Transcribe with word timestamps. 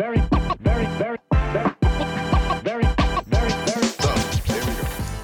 very, 0.00 0.22
very, 0.60 0.86
very, 0.96 1.18
very, 1.28 1.70
very, 2.64 2.84
very, 3.26 3.52
very. 3.66 3.90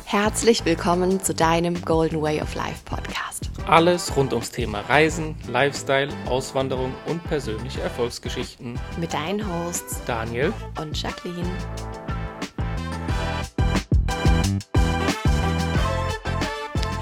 Herzlich 0.04 0.64
willkommen 0.66 1.22
zu 1.22 1.34
deinem 1.34 1.82
Golden 1.82 2.20
Way 2.20 2.42
of 2.42 2.54
Life 2.54 2.84
Podcast. 2.84 3.50
Alles 3.66 4.14
rund 4.14 4.34
ums 4.34 4.50
Thema 4.50 4.80
Reisen, 4.80 5.34
Lifestyle, 5.48 6.08
Auswanderung 6.28 6.92
und 7.06 7.24
persönliche 7.24 7.80
Erfolgsgeschichten. 7.80 8.78
Mit 9.00 9.14
deinen 9.14 9.42
Hosts 9.46 10.02
Daniel, 10.04 10.52
und 10.78 11.00
Jacqueline. 11.00 11.48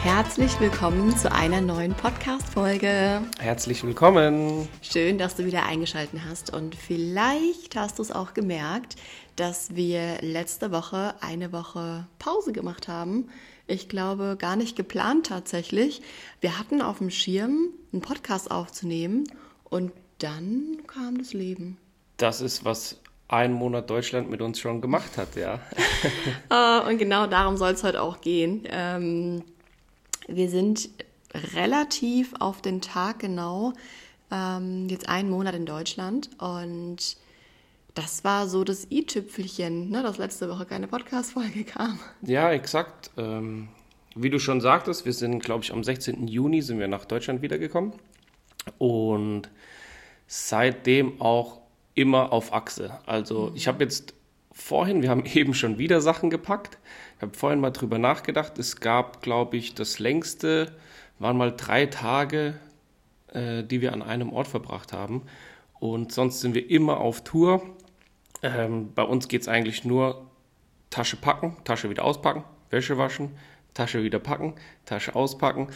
Herzlich 0.04 0.60
willkommen 0.60 1.16
zu 1.16 1.32
einer 1.32 1.62
neuen 1.62 1.94
Podcast-Folge. 1.94 3.22
herzlich 3.40 3.82
willkommen. 3.84 4.68
Schön, 4.82 5.16
dass 5.16 5.34
du 5.34 5.46
wieder 5.46 5.64
eingeschaltet 5.64 6.20
hast. 6.28 6.52
Und 6.52 6.74
vielleicht 6.74 7.74
hast 7.74 7.98
du 7.98 8.02
es 8.02 8.12
auch 8.12 8.34
gemerkt, 8.34 8.96
dass 9.36 9.74
wir 9.76 10.18
letzte 10.20 10.72
Woche 10.72 11.14
eine 11.22 11.52
Woche 11.52 12.06
Pause 12.18 12.52
gemacht 12.52 12.86
haben. 12.86 13.30
Ich 13.66 13.88
glaube, 13.88 14.36
gar 14.38 14.56
nicht 14.56 14.76
geplant 14.76 15.24
tatsächlich. 15.28 16.02
Wir 16.42 16.58
hatten 16.58 16.82
auf 16.82 16.98
dem 16.98 17.08
Schirm, 17.08 17.70
einen 17.90 18.02
Podcast 18.02 18.50
aufzunehmen 18.50 19.24
und 19.70 19.90
dann 20.18 20.82
kam 20.86 21.16
das 21.16 21.32
Leben. 21.32 21.78
Das 22.18 22.42
ist, 22.42 22.62
was 22.66 23.00
ein 23.28 23.54
Monat 23.54 23.88
Deutschland 23.88 24.28
mit 24.28 24.42
uns 24.42 24.60
schon 24.60 24.82
gemacht 24.82 25.16
hat, 25.16 25.34
ja. 25.34 25.60
Äh, 26.50 26.86
und 26.90 26.98
genau 26.98 27.26
darum 27.26 27.56
soll 27.56 27.72
es 27.72 27.82
heute 27.82 28.02
auch 28.02 28.20
gehen. 28.20 28.64
Ähm, 28.70 29.42
wir 30.28 30.48
sind 30.48 30.88
relativ 31.54 32.34
auf 32.38 32.62
den 32.62 32.80
Tag 32.80 33.18
genau 33.18 33.72
ähm, 34.30 34.88
jetzt 34.88 35.08
einen 35.08 35.30
Monat 35.30 35.54
in 35.54 35.66
Deutschland 35.66 36.30
und 36.38 37.16
das 37.94 38.24
war 38.24 38.48
so 38.48 38.64
das 38.64 38.90
i-Tüpfelchen, 38.90 39.90
ne, 39.90 40.02
dass 40.02 40.18
letzte 40.18 40.48
Woche 40.48 40.66
keine 40.66 40.88
Podcast-Folge 40.88 41.64
kam. 41.64 42.00
Ja, 42.22 42.50
exakt. 42.50 43.10
Ähm, 43.16 43.68
wie 44.16 44.30
du 44.30 44.38
schon 44.38 44.60
sagtest, 44.60 45.04
wir 45.04 45.12
sind, 45.12 45.42
glaube 45.44 45.64
ich, 45.64 45.72
am 45.72 45.84
16. 45.84 46.26
Juni 46.26 46.62
sind 46.62 46.78
wir 46.78 46.88
nach 46.88 47.04
Deutschland 47.04 47.42
wiedergekommen 47.42 47.92
und 48.78 49.50
seitdem 50.26 51.20
auch 51.20 51.60
immer 51.94 52.32
auf 52.32 52.52
Achse. 52.52 52.98
Also 53.06 53.52
ich 53.54 53.68
habe 53.68 53.84
jetzt 53.84 54.14
vorhin, 54.54 55.02
wir 55.02 55.10
haben 55.10 55.26
eben 55.34 55.52
schon 55.52 55.76
wieder 55.76 56.00
Sachen 56.00 56.30
gepackt. 56.30 56.78
Ich 57.16 57.22
habe 57.22 57.36
vorhin 57.36 57.60
mal 57.60 57.70
drüber 57.70 57.98
nachgedacht. 57.98 58.58
Es 58.58 58.80
gab, 58.80 59.20
glaube 59.20 59.58
ich, 59.58 59.74
das 59.74 59.98
längste 59.98 60.72
waren 61.18 61.36
mal 61.36 61.54
drei 61.54 61.86
Tage, 61.86 62.54
äh, 63.32 63.62
die 63.62 63.80
wir 63.80 63.92
an 63.92 64.02
einem 64.02 64.32
Ort 64.32 64.48
verbracht 64.48 64.92
haben. 64.92 65.22
Und 65.78 66.12
sonst 66.12 66.40
sind 66.40 66.54
wir 66.54 66.70
immer 66.70 66.98
auf 66.98 67.22
Tour. 67.22 67.62
Ähm, 68.42 68.92
bei 68.94 69.02
uns 69.02 69.28
geht 69.28 69.42
es 69.42 69.48
eigentlich 69.48 69.84
nur 69.84 70.30
Tasche 70.90 71.16
packen, 71.16 71.56
Tasche 71.64 71.90
wieder 71.90 72.04
auspacken, 72.04 72.44
Wäsche 72.70 72.96
waschen, 72.98 73.30
Tasche 73.74 74.02
wieder 74.02 74.18
packen, 74.18 74.54
Tasche 74.86 75.14
auspacken. 75.14 75.68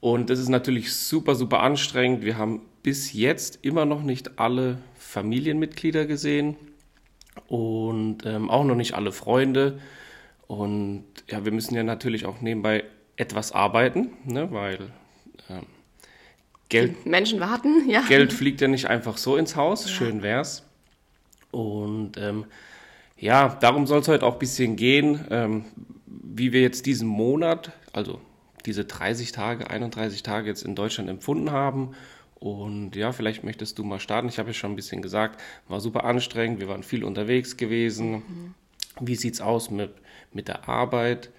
Und 0.00 0.30
das 0.30 0.38
ist 0.38 0.48
natürlich 0.48 0.94
super, 0.94 1.34
super 1.34 1.60
anstrengend. 1.60 2.24
Wir 2.24 2.36
haben 2.36 2.62
bis 2.82 3.12
jetzt 3.12 3.64
immer 3.64 3.84
noch 3.84 4.02
nicht 4.02 4.38
alle 4.38 4.78
Familienmitglieder 4.96 6.06
gesehen 6.06 6.56
und 7.48 8.24
ähm, 8.26 8.50
auch 8.50 8.64
noch 8.64 8.74
nicht 8.74 8.94
alle 8.94 9.12
Freunde. 9.12 9.78
Und 10.46 11.04
ja, 11.30 11.44
wir 11.44 11.52
müssen 11.52 11.74
ja 11.74 11.82
natürlich 11.82 12.26
auch 12.26 12.40
nebenbei 12.40 12.84
etwas 13.16 13.52
arbeiten, 13.52 14.10
ne, 14.24 14.50
weil 14.52 14.90
ähm, 15.48 15.66
Geld, 16.68 17.06
Menschen 17.06 17.40
warten, 17.40 17.88
ja. 17.88 18.02
Geld 18.02 18.32
fliegt 18.32 18.60
ja 18.60 18.68
nicht 18.68 18.86
einfach 18.86 19.16
so 19.18 19.36
ins 19.36 19.56
Haus, 19.56 19.90
schön 19.90 20.22
wär's. 20.22 20.64
Und 21.50 22.16
ähm, 22.16 22.46
ja, 23.18 23.56
darum 23.60 23.86
soll 23.86 24.00
es 24.00 24.08
heute 24.08 24.26
auch 24.26 24.34
ein 24.34 24.38
bisschen 24.38 24.76
gehen, 24.76 25.24
ähm, 25.30 25.64
wie 26.06 26.52
wir 26.52 26.62
jetzt 26.62 26.86
diesen 26.86 27.06
Monat, 27.08 27.72
also 27.92 28.20
diese 28.64 28.84
30 28.84 29.32
Tage, 29.32 29.70
31 29.70 30.22
Tage 30.22 30.48
jetzt 30.48 30.62
in 30.62 30.74
Deutschland 30.74 31.10
empfunden 31.10 31.50
haben. 31.50 31.92
Und 32.42 32.96
ja, 32.96 33.12
vielleicht 33.12 33.44
möchtest 33.44 33.78
du 33.78 33.84
mal 33.84 34.00
starten. 34.00 34.28
Ich 34.28 34.40
habe 34.40 34.48
ja 34.48 34.54
schon 34.54 34.72
ein 34.72 34.76
bisschen 34.76 35.00
gesagt, 35.00 35.40
war 35.68 35.80
super 35.80 36.02
anstrengend, 36.02 36.58
wir 36.58 36.66
waren 36.66 36.82
viel 36.82 37.04
unterwegs 37.04 37.56
gewesen. 37.56 38.54
Wie 38.98 39.14
sieht's 39.14 39.40
aus 39.40 39.70
mit, 39.70 39.92
mit 40.32 40.48
der 40.48 40.68
Arbeit? 40.68 41.30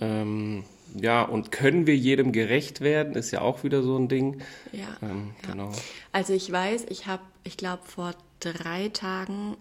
Ähm, 0.00 0.64
ja, 0.96 1.22
und 1.22 1.52
können 1.52 1.86
wir 1.86 1.96
jedem 1.96 2.32
gerecht 2.32 2.80
werden? 2.80 3.14
Ist 3.14 3.30
ja 3.30 3.42
auch 3.42 3.62
wieder 3.62 3.84
so 3.84 3.96
ein 3.96 4.08
Ding. 4.08 4.42
Ja, 4.72 4.88
Ähm, 5.02 5.34
ja. 5.44 5.52
Genau. 5.52 5.72
Also 6.10 6.32
ich 6.32 6.50
weiß, 6.50 6.86
ich 6.88 7.06
habe, 7.06 7.22
ich 7.44 7.56
glaube, 7.56 7.84
vor 7.84 8.12
drei 8.40 8.88
Tagen 8.88 9.56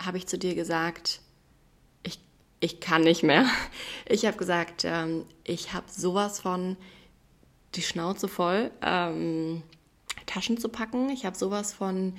habe 0.00 0.16
ich 0.16 0.26
zu 0.26 0.38
dir 0.38 0.54
gesagt, 0.54 1.20
ich, 2.02 2.18
ich 2.60 2.80
kann 2.80 3.02
nicht 3.02 3.22
mehr. 3.22 3.44
Ich 4.08 4.24
habe 4.24 4.38
gesagt, 4.38 4.86
ähm, 4.86 5.26
ich 5.44 5.74
habe 5.74 5.84
sowas 5.90 6.40
von 6.40 6.78
die 7.74 7.82
Schnauze 7.82 8.26
voll, 8.26 8.70
ähm, 8.82 9.62
Taschen 10.30 10.58
zu 10.58 10.68
packen. 10.68 11.10
Ich 11.10 11.26
habe 11.26 11.36
sowas 11.36 11.72
von, 11.72 12.14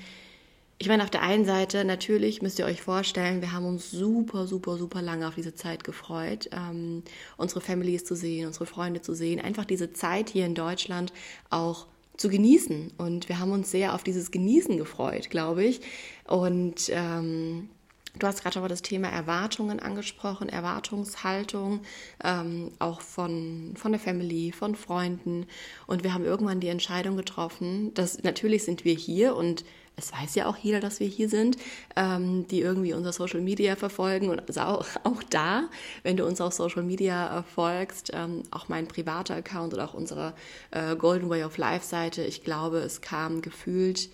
ich 0.78 0.88
meine, 0.88 1.04
auf 1.04 1.10
der 1.10 1.22
einen 1.22 1.46
Seite 1.46 1.86
natürlich 1.86 2.42
müsst 2.42 2.60
ihr 2.60 2.66
euch 2.66 2.82
vorstellen, 2.82 3.42
wir 3.42 3.52
haben 3.54 3.66
uns 3.66 3.90
super, 3.90 4.48
super, 4.48 4.78
super 4.78 5.02
lange 5.02 5.28
auf 5.28 5.36
diese 5.36 5.56
Zeit 5.56 5.84
gefreut, 5.84 6.50
ähm, 6.52 7.04
unsere 7.38 7.62
Families 7.62 8.04
zu 8.04 8.16
sehen, 8.16 8.48
unsere 8.48 8.66
Freunde 8.66 9.02
zu 9.02 9.14
sehen, 9.14 9.40
einfach 9.40 9.66
diese 9.66 9.94
Zeit 9.94 10.30
hier 10.30 10.46
in 10.46 10.56
Deutschland 10.56 11.14
auch 11.50 11.88
zu 12.18 12.30
genießen. 12.30 12.92
Und 12.98 13.30
wir 13.30 13.40
haben 13.40 13.52
uns 13.52 13.72
sehr 13.72 13.96
auf 13.96 14.04
dieses 14.04 14.32
Genießen 14.32 14.78
gefreut, 14.78 15.30
glaube 15.30 15.64
ich. 15.64 15.82
Und 16.28 16.90
ähm, 16.90 17.70
du 18.18 18.28
hast 18.28 18.44
gerade 18.44 18.60
aber 18.60 18.68
das 18.68 18.82
Thema 18.82 19.10
Erwartungen 19.10 19.80
angesprochen, 19.80 20.50
Erwartungshaltung, 20.50 21.82
ähm, 22.24 22.72
auch 22.80 23.02
von, 23.02 23.74
von 23.76 23.92
der 23.92 24.00
Family, 24.00 24.52
von 24.52 24.76
Freunden. 24.76 25.46
Und 25.88 26.04
wir 26.04 26.14
haben 26.14 26.26
irgendwann 26.26 26.60
die 26.60 26.68
Entscheidung 26.68 27.18
getroffen, 27.18 27.94
dass 27.94 28.24
natürlich 28.24 28.64
sind 28.64 28.86
wir 28.86 28.94
hier 28.94 29.36
und 29.36 29.64
es 29.98 30.12
weiß 30.12 30.36
ja 30.36 30.48
auch 30.48 30.58
jeder, 30.58 30.80
dass 30.80 31.00
wir 31.00 31.08
hier 31.08 31.30
sind, 31.30 31.58
ähm, 31.96 32.48
die 32.48 32.62
irgendwie 32.62 32.94
unser 32.94 33.12
Social 33.12 33.42
Media 33.42 33.76
verfolgen 33.76 34.30
und 34.30 34.48
also 34.48 34.62
auch, 34.62 34.86
auch 35.04 35.24
da, 35.30 35.70
wenn 36.04 36.18
du 36.18 36.26
uns 36.26 36.42
auf 36.42 36.54
Social 36.54 36.84
Media 36.84 37.40
äh, 37.40 37.44
folgst, 37.44 38.12
ähm, 38.14 38.44
auch 38.52 38.70
mein 38.70 38.88
privater 38.88 39.36
Account 39.36 39.74
oder 39.74 39.86
auch 39.86 39.94
unsere 39.94 40.34
äh, 40.72 40.96
Golden 40.96 41.30
Way 41.30 41.44
of 41.44 41.58
Life 41.58 41.86
Seite, 41.86 42.24
ich 42.24 42.44
glaube, 42.44 42.80
es 42.80 43.02
kam 43.02 43.42
gefühlt 43.42 44.10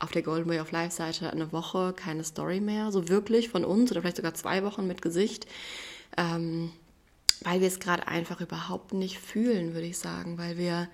auf 0.00 0.10
der 0.10 0.22
Golden 0.22 0.50
Way 0.50 0.60
of 0.60 0.72
Life 0.72 0.96
Seite 0.96 1.30
eine 1.30 1.52
Woche 1.52 1.92
keine 1.94 2.24
Story 2.24 2.60
mehr, 2.60 2.90
so 2.90 3.08
wirklich 3.08 3.48
von 3.48 3.64
uns 3.64 3.90
oder 3.90 4.00
vielleicht 4.00 4.16
sogar 4.16 4.34
zwei 4.34 4.64
Wochen 4.64 4.86
mit 4.86 5.02
Gesicht, 5.02 5.46
ähm, 6.16 6.72
weil 7.42 7.60
wir 7.60 7.68
es 7.68 7.78
gerade 7.78 8.08
einfach 8.08 8.40
überhaupt 8.40 8.92
nicht 8.92 9.18
fühlen, 9.18 9.74
würde 9.74 9.86
ich 9.86 9.98
sagen, 9.98 10.38
weil 10.38 10.58
wir 10.58 10.88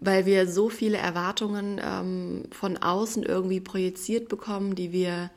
weil 0.00 0.24
wir 0.24 0.48
so 0.48 0.70
viele 0.70 0.96
Erwartungen 0.96 1.78
ähm, 1.84 2.44
von 2.50 2.78
außen 2.78 3.22
irgendwie 3.22 3.60
projiziert 3.60 4.28
bekommen, 4.28 4.74
die 4.74 4.92
wir, 4.92 5.30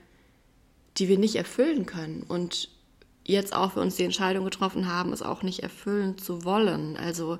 die 0.97 1.09
wir 1.09 1.19
nicht 1.19 1.35
erfüllen 1.35 1.85
können. 1.85 2.23
Und 2.23 2.69
jetzt 3.25 3.53
auch 3.53 3.73
für 3.73 3.81
uns 3.81 3.97
die 3.97 4.05
Entscheidung 4.05 4.45
getroffen 4.45 4.87
haben, 4.87 5.11
es 5.11 5.21
auch 5.21 5.43
nicht 5.43 5.63
erfüllen 5.63 6.17
zu 6.17 6.45
wollen. 6.45 6.95
Also 6.95 7.39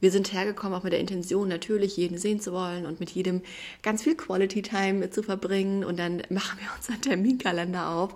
wir 0.00 0.10
sind 0.10 0.32
hergekommen 0.32 0.78
auch 0.78 0.84
mit 0.84 0.92
der 0.92 1.00
Intention, 1.00 1.48
natürlich 1.48 1.96
jeden 1.96 2.18
sehen 2.18 2.40
zu 2.40 2.52
wollen 2.52 2.86
und 2.86 3.00
mit 3.00 3.10
jedem 3.10 3.42
ganz 3.82 4.02
viel 4.02 4.14
Quality 4.14 4.62
Time 4.62 5.10
zu 5.10 5.22
verbringen. 5.22 5.84
Und 5.84 5.98
dann 5.98 6.22
machen 6.28 6.58
wir 6.60 6.68
unseren 6.76 7.00
Terminkalender 7.00 7.90
auf 7.90 8.14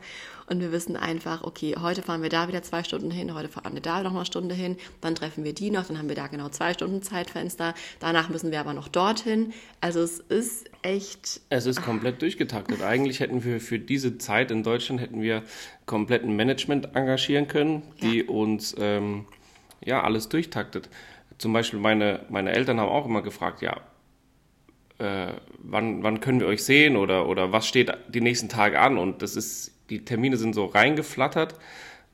und 0.51 0.61
wir 0.61 0.73
wissen 0.73 0.97
einfach, 0.97 1.45
okay, 1.45 1.77
heute 1.81 2.03
fahren 2.03 2.23
wir 2.23 2.29
da 2.29 2.49
wieder 2.49 2.63
zwei 2.63 2.83
Stunden 2.83 3.11
hin, 3.13 3.33
heute 3.35 3.49
fahren 3.49 3.73
wir 3.73 3.81
da 3.81 4.03
noch 4.03 4.15
eine 4.15 4.27
Stunde 4.27 4.53
hin, 4.55 4.77
dann 5.01 5.15
treffen 5.15 5.45
wir 5.45 5.55
die 5.55 5.71
noch, 5.71 5.87
dann 5.87 5.97
haben 5.97 6.09
wir 6.09 6.17
da 6.17 6.27
genau 6.27 6.49
zwei 6.49 6.75
Stunden 6.75 7.03
Zeitfenster. 7.03 7.73
Danach 8.01 8.29
müssen 8.31 8.51
wir 8.51 8.59
aber 8.59 8.75
noch 8.75 8.89
dorthin. 8.89 9.53
Also 9.81 10.01
es 10.01 10.19
ist 10.19 10.69
echt 10.83 11.41
Es 11.51 11.67
ist 11.67 11.83
komplett 11.83 12.21
durchgetaktet. 12.21 12.83
Eigentlich 12.83 13.21
hätten 13.21 13.45
wir 13.45 13.61
für 13.61 13.79
diese 13.79 14.19
Zeit 14.19 14.51
in 14.51 14.65
Deutschland 14.65 15.01
hätten 15.01 15.23
wir 15.23 15.45
komplett 15.87 16.25
ein 16.25 16.35
Management 16.35 16.97
engagieren 16.97 17.47
können, 17.47 17.83
die 18.03 18.19
Ja. 18.19 18.29
uns 18.29 18.75
ähm, 18.77 19.27
ja 19.85 20.03
alles 20.03 20.29
durchtaktet. 20.29 20.89
Zum 21.41 21.55
Beispiel 21.55 21.81
meine, 21.81 22.27
meine 22.29 22.53
Eltern 22.53 22.79
haben 22.79 22.91
auch 22.91 23.07
immer 23.07 23.23
gefragt, 23.23 23.63
ja, 23.63 23.81
äh, 24.99 25.33
wann, 25.57 26.03
wann 26.03 26.21
können 26.21 26.39
wir 26.39 26.47
euch 26.47 26.63
sehen 26.63 26.97
oder, 26.97 27.27
oder 27.27 27.51
was 27.51 27.67
steht 27.67 27.91
die 28.09 28.21
nächsten 28.21 28.51
Tage 28.51 28.79
an? 28.79 28.99
Und 28.99 29.23
das 29.23 29.37
ist, 29.37 29.73
die 29.89 30.05
Termine 30.05 30.37
sind 30.37 30.55
so 30.55 30.67
reingeflattert 30.67 31.55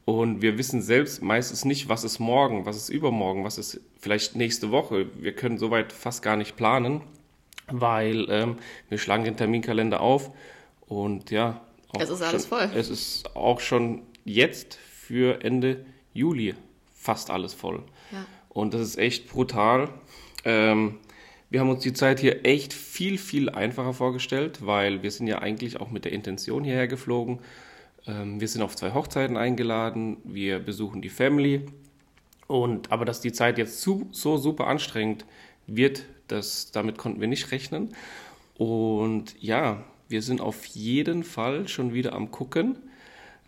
und 0.05 0.43
wir 0.43 0.58
wissen 0.58 0.81
selbst 0.81 1.25
meistens 1.25 1.64
nicht, 1.64 1.88
was 1.88 2.05
ist 2.05 2.20
morgen, 2.20 2.67
was 2.67 2.76
ist 2.76 2.88
übermorgen, 2.88 3.43
was 3.43 3.58
ist 3.58 3.81
vielleicht 3.99 4.37
nächste 4.37 4.70
Woche. 4.70 5.08
Wir 5.20 5.34
können 5.34 5.58
soweit 5.58 5.93
fast 5.93 6.22
gar 6.22 6.37
nicht 6.37 6.55
planen, 6.55 7.00
weil 7.67 8.31
ähm, 8.31 8.58
wir 8.88 8.99
schlagen 8.99 9.25
den 9.25 9.37
Terminkalender 9.37 10.00
auf 10.00 10.31
und 10.87 11.32
ja. 11.32 11.62
Es 11.99 12.11
ist 12.11 12.22
alles 12.22 12.43
schon, 12.43 12.58
voll. 12.61 12.70
Es 12.76 12.90
ist 12.90 13.34
auch 13.34 13.58
schon 13.58 14.02
jetzt 14.25 14.76
für 14.76 15.43
Ende 15.43 15.84
Juli 16.14 16.55
fast 16.94 17.31
alles 17.31 17.55
voll. 17.55 17.82
Ja. 18.12 18.25
Und 18.56 18.73
das 18.73 18.81
ist 18.81 18.99
echt 18.99 19.29
brutal. 19.29 19.91
Ähm, 20.44 20.97
Wir 21.50 21.61
haben 21.61 21.70
uns 21.70 21.82
die 21.82 21.93
Zeit 21.93 22.19
hier 22.20 22.44
echt 22.44 22.73
viel, 22.73 23.19
viel 23.19 23.50
einfacher 23.50 23.93
vorgestellt, 23.93 24.67
weil 24.67 25.03
wir 25.03 25.11
sind 25.11 25.29
ja 25.29 25.38
eigentlich 25.38 25.79
auch 25.79 25.91
mit 25.91 26.05
der 26.05 26.12
Intention 26.12 26.64
hierher 26.64 26.88
geflogen. 26.88 27.38
Ähm, 28.06 28.41
wir 28.41 28.49
sind 28.49 28.62
auf 28.62 28.75
zwei 28.75 28.94
Hochzeiten 28.94 29.37
eingeladen, 29.37 30.17
wir 30.25 30.58
besuchen 30.58 31.03
die 31.03 31.08
Family. 31.11 31.67
Und 32.49 32.91
aber 32.91 33.05
dass 33.05 33.20
die 33.20 33.32
Zeit 33.32 33.58
jetzt 33.58 33.81
zu, 33.81 34.08
so 34.11 34.38
super 34.38 34.67
anstrengend 34.67 35.25
wird, 35.67 36.05
das, 36.26 36.70
damit 36.73 36.99
konnten 36.99 37.20
wir 37.20 37.29
nicht 37.29 37.53
rechnen. 37.53 37.94
Und 38.56 39.37
ja, 39.41 39.85
wir 40.08 40.23
sind 40.23 40.41
auf 40.41 40.64
jeden 40.67 41.25
Fall 41.25 41.69
schon 41.69 41.93
wieder 41.93 42.14
am 42.14 42.31
gucken. 42.31 42.79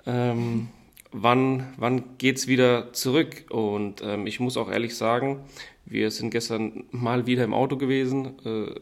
Ähm, 0.06 0.69
wann 1.12 1.72
wann 1.76 2.19
geht 2.19 2.38
es 2.38 2.46
wieder 2.46 2.93
zurück? 2.93 3.46
Und 3.50 4.02
ähm, 4.02 4.26
ich 4.26 4.40
muss 4.40 4.56
auch 4.56 4.70
ehrlich 4.70 4.96
sagen, 4.96 5.44
wir 5.84 6.10
sind 6.10 6.31
gestern 6.31 6.84
mal 6.90 7.26
wieder 7.26 7.44
im 7.44 7.55
Auto 7.55 7.76
gewesen. 7.76 8.38
Äh, 8.44 8.81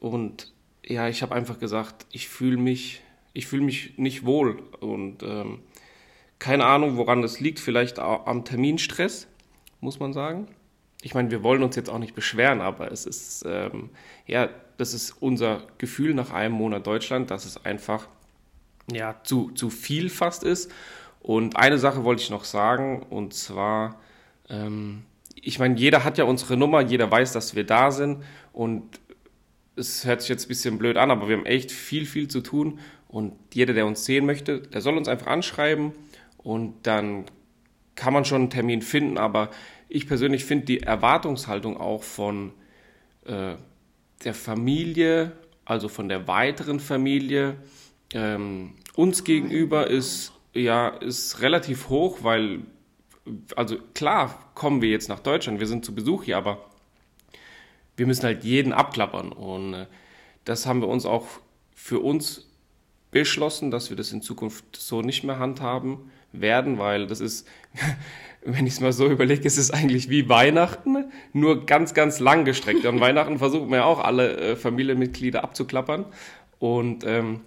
und 0.00 0.52
ja, 0.84 1.08
ich 1.08 1.22
habe 1.22 1.34
einfach 1.34 1.58
gesagt, 1.58 2.06
ich 2.10 2.28
fühle 2.28 2.56
mich, 2.56 3.00
ich 3.32 3.50
mich 3.52 3.96
nicht 3.96 4.24
wohl. 4.24 4.62
Und 4.80 5.22
ähm, 5.22 5.60
keine 6.38 6.66
Ahnung, 6.66 6.96
woran 6.96 7.22
das 7.22 7.40
liegt. 7.40 7.58
Vielleicht 7.58 7.98
am 7.98 8.44
Terminstress, 8.44 9.26
muss 9.80 9.98
man 9.98 10.12
sagen. 10.12 10.48
Ich 11.02 11.14
meine, 11.14 11.30
wir 11.30 11.42
wollen 11.42 11.62
uns 11.62 11.76
jetzt 11.76 11.90
auch 11.90 11.98
nicht 11.98 12.14
beschweren, 12.14 12.60
aber 12.60 12.90
es 12.90 13.06
ist, 13.06 13.44
ähm, 13.46 13.90
ja, 14.26 14.48
das 14.78 14.94
ist 14.94 15.10
unser 15.20 15.66
Gefühl 15.78 16.14
nach 16.14 16.32
einem 16.32 16.54
Monat 16.54 16.86
Deutschland, 16.86 17.30
dass 17.30 17.44
es 17.44 17.64
einfach 17.64 18.08
ja, 18.90 19.20
zu, 19.22 19.50
zu 19.50 19.70
viel 19.70 20.10
fast 20.10 20.44
ist. 20.44 20.70
Und 21.24 21.56
eine 21.56 21.78
Sache 21.78 22.04
wollte 22.04 22.22
ich 22.22 22.28
noch 22.28 22.44
sagen, 22.44 23.02
und 23.08 23.32
zwar, 23.32 23.98
ähm, 24.50 25.04
ich 25.34 25.58
meine, 25.58 25.74
jeder 25.74 26.04
hat 26.04 26.18
ja 26.18 26.24
unsere 26.24 26.58
Nummer, 26.58 26.82
jeder 26.82 27.10
weiß, 27.10 27.32
dass 27.32 27.54
wir 27.54 27.64
da 27.64 27.90
sind 27.90 28.22
und 28.52 29.00
es 29.74 30.04
hört 30.04 30.20
sich 30.20 30.28
jetzt 30.28 30.44
ein 30.44 30.48
bisschen 30.48 30.76
blöd 30.76 30.98
an, 30.98 31.10
aber 31.10 31.26
wir 31.26 31.38
haben 31.38 31.46
echt 31.46 31.72
viel, 31.72 32.04
viel 32.04 32.28
zu 32.28 32.42
tun 32.42 32.78
und 33.08 33.32
jeder, 33.54 33.72
der 33.72 33.86
uns 33.86 34.04
sehen 34.04 34.26
möchte, 34.26 34.60
der 34.60 34.82
soll 34.82 34.98
uns 34.98 35.08
einfach 35.08 35.28
anschreiben 35.28 35.92
und 36.36 36.74
dann 36.82 37.24
kann 37.94 38.12
man 38.12 38.26
schon 38.26 38.42
einen 38.42 38.50
Termin 38.50 38.82
finden, 38.82 39.16
aber 39.16 39.48
ich 39.88 40.06
persönlich 40.06 40.44
finde 40.44 40.66
die 40.66 40.82
Erwartungshaltung 40.82 41.78
auch 41.78 42.02
von 42.02 42.52
äh, 43.24 43.54
der 44.24 44.34
Familie, 44.34 45.32
also 45.64 45.88
von 45.88 46.10
der 46.10 46.28
weiteren 46.28 46.80
Familie, 46.80 47.56
ähm, 48.12 48.74
uns 48.94 49.24
gegenüber 49.24 49.86
ist 49.86 50.34
ja 50.54 50.88
ist 50.88 51.40
relativ 51.40 51.88
hoch, 51.88 52.18
weil 52.22 52.60
also 53.56 53.76
klar 53.94 54.38
kommen 54.54 54.82
wir 54.82 54.90
jetzt 54.90 55.08
nach 55.08 55.20
Deutschland, 55.20 55.60
wir 55.60 55.66
sind 55.66 55.84
zu 55.84 55.94
Besuch 55.94 56.24
hier, 56.24 56.36
aber 56.36 56.64
wir 57.96 58.06
müssen 58.06 58.24
halt 58.24 58.44
jeden 58.44 58.72
abklappern 58.72 59.32
und 59.32 59.74
äh, 59.74 59.86
das 60.44 60.66
haben 60.66 60.80
wir 60.80 60.88
uns 60.88 61.06
auch 61.06 61.26
für 61.74 62.00
uns 62.00 62.46
beschlossen, 63.10 63.70
dass 63.70 63.90
wir 63.90 63.96
das 63.96 64.12
in 64.12 64.22
Zukunft 64.22 64.64
so 64.76 65.00
nicht 65.00 65.24
mehr 65.24 65.38
handhaben 65.38 66.10
werden, 66.32 66.78
weil 66.78 67.06
das 67.06 67.20
ist, 67.20 67.46
wenn 68.44 68.66
ich 68.66 68.74
es 68.74 68.80
mal 68.80 68.92
so 68.92 69.06
überlege, 69.06 69.44
ist 69.44 69.56
es 69.56 69.70
eigentlich 69.70 70.10
wie 70.10 70.28
Weihnachten, 70.28 71.04
nur 71.32 71.64
ganz, 71.64 71.94
ganz 71.94 72.18
lang 72.18 72.44
gestreckt. 72.44 72.84
Und 72.84 73.00
Weihnachten 73.00 73.38
versuchen 73.38 73.70
wir 73.70 73.78
ja 73.78 73.84
auch 73.84 74.00
alle 74.00 74.36
äh, 74.36 74.56
Familienmitglieder 74.56 75.44
abzuklappern. 75.44 76.06
Und 76.58 77.04
ähm, 77.04 77.40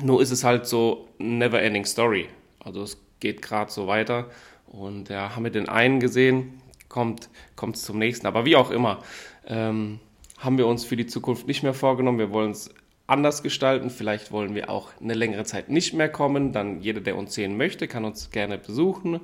nur 0.00 0.22
ist 0.22 0.30
es 0.30 0.44
halt 0.44 0.66
so 0.66 1.08
never 1.18 1.60
ending 1.60 1.84
story. 1.84 2.28
Also 2.64 2.82
es 2.82 2.98
geht 3.20 3.42
gerade 3.42 3.70
so 3.70 3.86
weiter. 3.86 4.30
Und 4.66 5.08
ja, 5.08 5.34
haben 5.34 5.44
wir 5.44 5.50
den 5.50 5.68
einen 5.68 6.00
gesehen, 6.00 6.60
kommt 6.88 7.28
es 7.60 7.82
zum 7.82 7.98
nächsten. 7.98 8.26
Aber 8.26 8.44
wie 8.44 8.56
auch 8.56 8.70
immer, 8.70 9.02
ähm, 9.46 10.00
haben 10.38 10.58
wir 10.58 10.66
uns 10.66 10.84
für 10.84 10.96
die 10.96 11.06
Zukunft 11.06 11.46
nicht 11.46 11.62
mehr 11.62 11.74
vorgenommen. 11.74 12.18
Wir 12.18 12.32
wollen 12.32 12.50
es 12.50 12.70
anders 13.06 13.42
gestalten. 13.42 13.90
Vielleicht 13.90 14.32
wollen 14.32 14.54
wir 14.54 14.70
auch 14.70 14.90
eine 15.00 15.14
längere 15.14 15.44
Zeit 15.44 15.68
nicht 15.68 15.94
mehr 15.94 16.08
kommen. 16.08 16.52
Dann 16.52 16.80
jeder, 16.80 17.00
der 17.00 17.16
uns 17.16 17.34
sehen 17.34 17.56
möchte, 17.56 17.88
kann 17.88 18.04
uns 18.04 18.30
gerne 18.30 18.58
besuchen. 18.58 19.20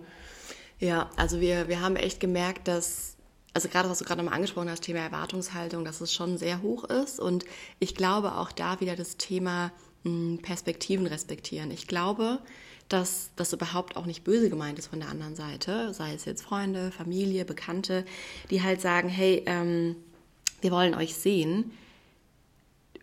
Ja, 0.79 1.11
also 1.17 1.41
wir, 1.41 1.69
wir 1.69 1.81
haben 1.81 1.97
echt 1.97 2.21
gemerkt, 2.21 2.69
dass, 2.69 3.17
also 3.53 3.69
gerade 3.69 3.89
was 3.89 3.99
du 3.99 4.05
gerade 4.05 4.23
nochmal 4.23 4.37
angesprochen 4.37 4.71
hast, 4.71 4.83
Thema 4.83 5.01
Erwartungshaltung, 5.01 5.85
dass 5.85 6.01
es 6.01 6.13
schon 6.13 6.39
sehr 6.39 6.63
hoch 6.63 6.85
ist. 6.85 7.19
Und 7.19 7.45
ich 7.79 7.95
glaube 7.95 8.37
auch 8.37 8.53
da 8.53 8.81
wieder 8.81 8.95
das 8.95 9.17
Thema 9.17 9.73
hm, 10.05 10.39
Perspektiven 10.43 11.07
respektieren. 11.07 11.71
Ich 11.71 11.89
glaube, 11.89 12.39
dass 12.89 13.31
das 13.37 13.53
überhaupt 13.53 13.97
auch 13.97 14.07
nicht 14.07 14.25
böse 14.25 14.51
gemeint 14.51 14.79
ist 14.79 14.89
von 14.89 15.01
der 15.01 15.09
anderen 15.09 15.37
Seite, 15.37 15.93
sei 15.95 16.15
es 16.15 16.25
jetzt 16.25 16.43
Freunde, 16.43 16.91
Familie, 16.91 17.45
Bekannte, 17.45 18.05
die 18.51 18.63
halt 18.63 18.81
sagen, 18.81 19.09
hey, 19.09 19.43
ähm, 19.47 19.97
wir 20.61 20.71
wollen 20.71 20.95
euch 20.95 21.15
sehen 21.15 21.71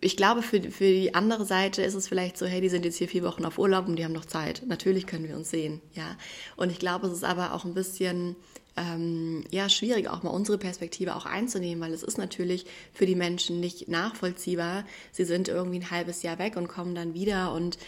ich 0.00 0.16
glaube, 0.16 0.42
für, 0.42 0.60
für 0.62 0.84
die 0.84 1.14
andere 1.14 1.44
Seite 1.44 1.82
ist 1.82 1.94
es 1.94 2.08
vielleicht 2.08 2.36
so, 2.36 2.46
hey, 2.46 2.60
die 2.60 2.68
sind 2.68 2.84
jetzt 2.84 2.96
hier 2.96 3.08
vier 3.08 3.22
Wochen 3.24 3.44
auf 3.44 3.58
Urlaub 3.58 3.88
und 3.88 3.96
die 3.96 4.04
haben 4.04 4.12
noch 4.12 4.24
Zeit. 4.24 4.62
Natürlich 4.66 5.06
können 5.06 5.26
wir 5.26 5.36
uns 5.36 5.50
sehen, 5.50 5.80
ja. 5.94 6.16
Und 6.56 6.70
ich 6.70 6.78
glaube, 6.78 7.06
es 7.06 7.12
ist 7.12 7.24
aber 7.24 7.54
auch 7.54 7.64
ein 7.64 7.74
bisschen 7.74 8.36
ähm, 8.76 9.44
ja, 9.50 9.68
schwierig, 9.68 10.08
auch 10.08 10.22
mal 10.22 10.30
unsere 10.30 10.58
Perspektive 10.58 11.16
auch 11.16 11.24
einzunehmen, 11.24 11.82
weil 11.82 11.94
es 11.94 12.02
ist 12.02 12.18
natürlich 12.18 12.66
für 12.92 13.06
die 13.06 13.14
Menschen 13.14 13.60
nicht 13.60 13.88
nachvollziehbar. 13.88 14.84
Sie 15.12 15.24
sind 15.24 15.48
irgendwie 15.48 15.78
ein 15.78 15.90
halbes 15.90 16.22
Jahr 16.22 16.38
weg 16.38 16.56
und 16.56 16.68
kommen 16.68 16.94
dann 16.94 17.14
wieder 17.14 17.52
und 17.52 17.78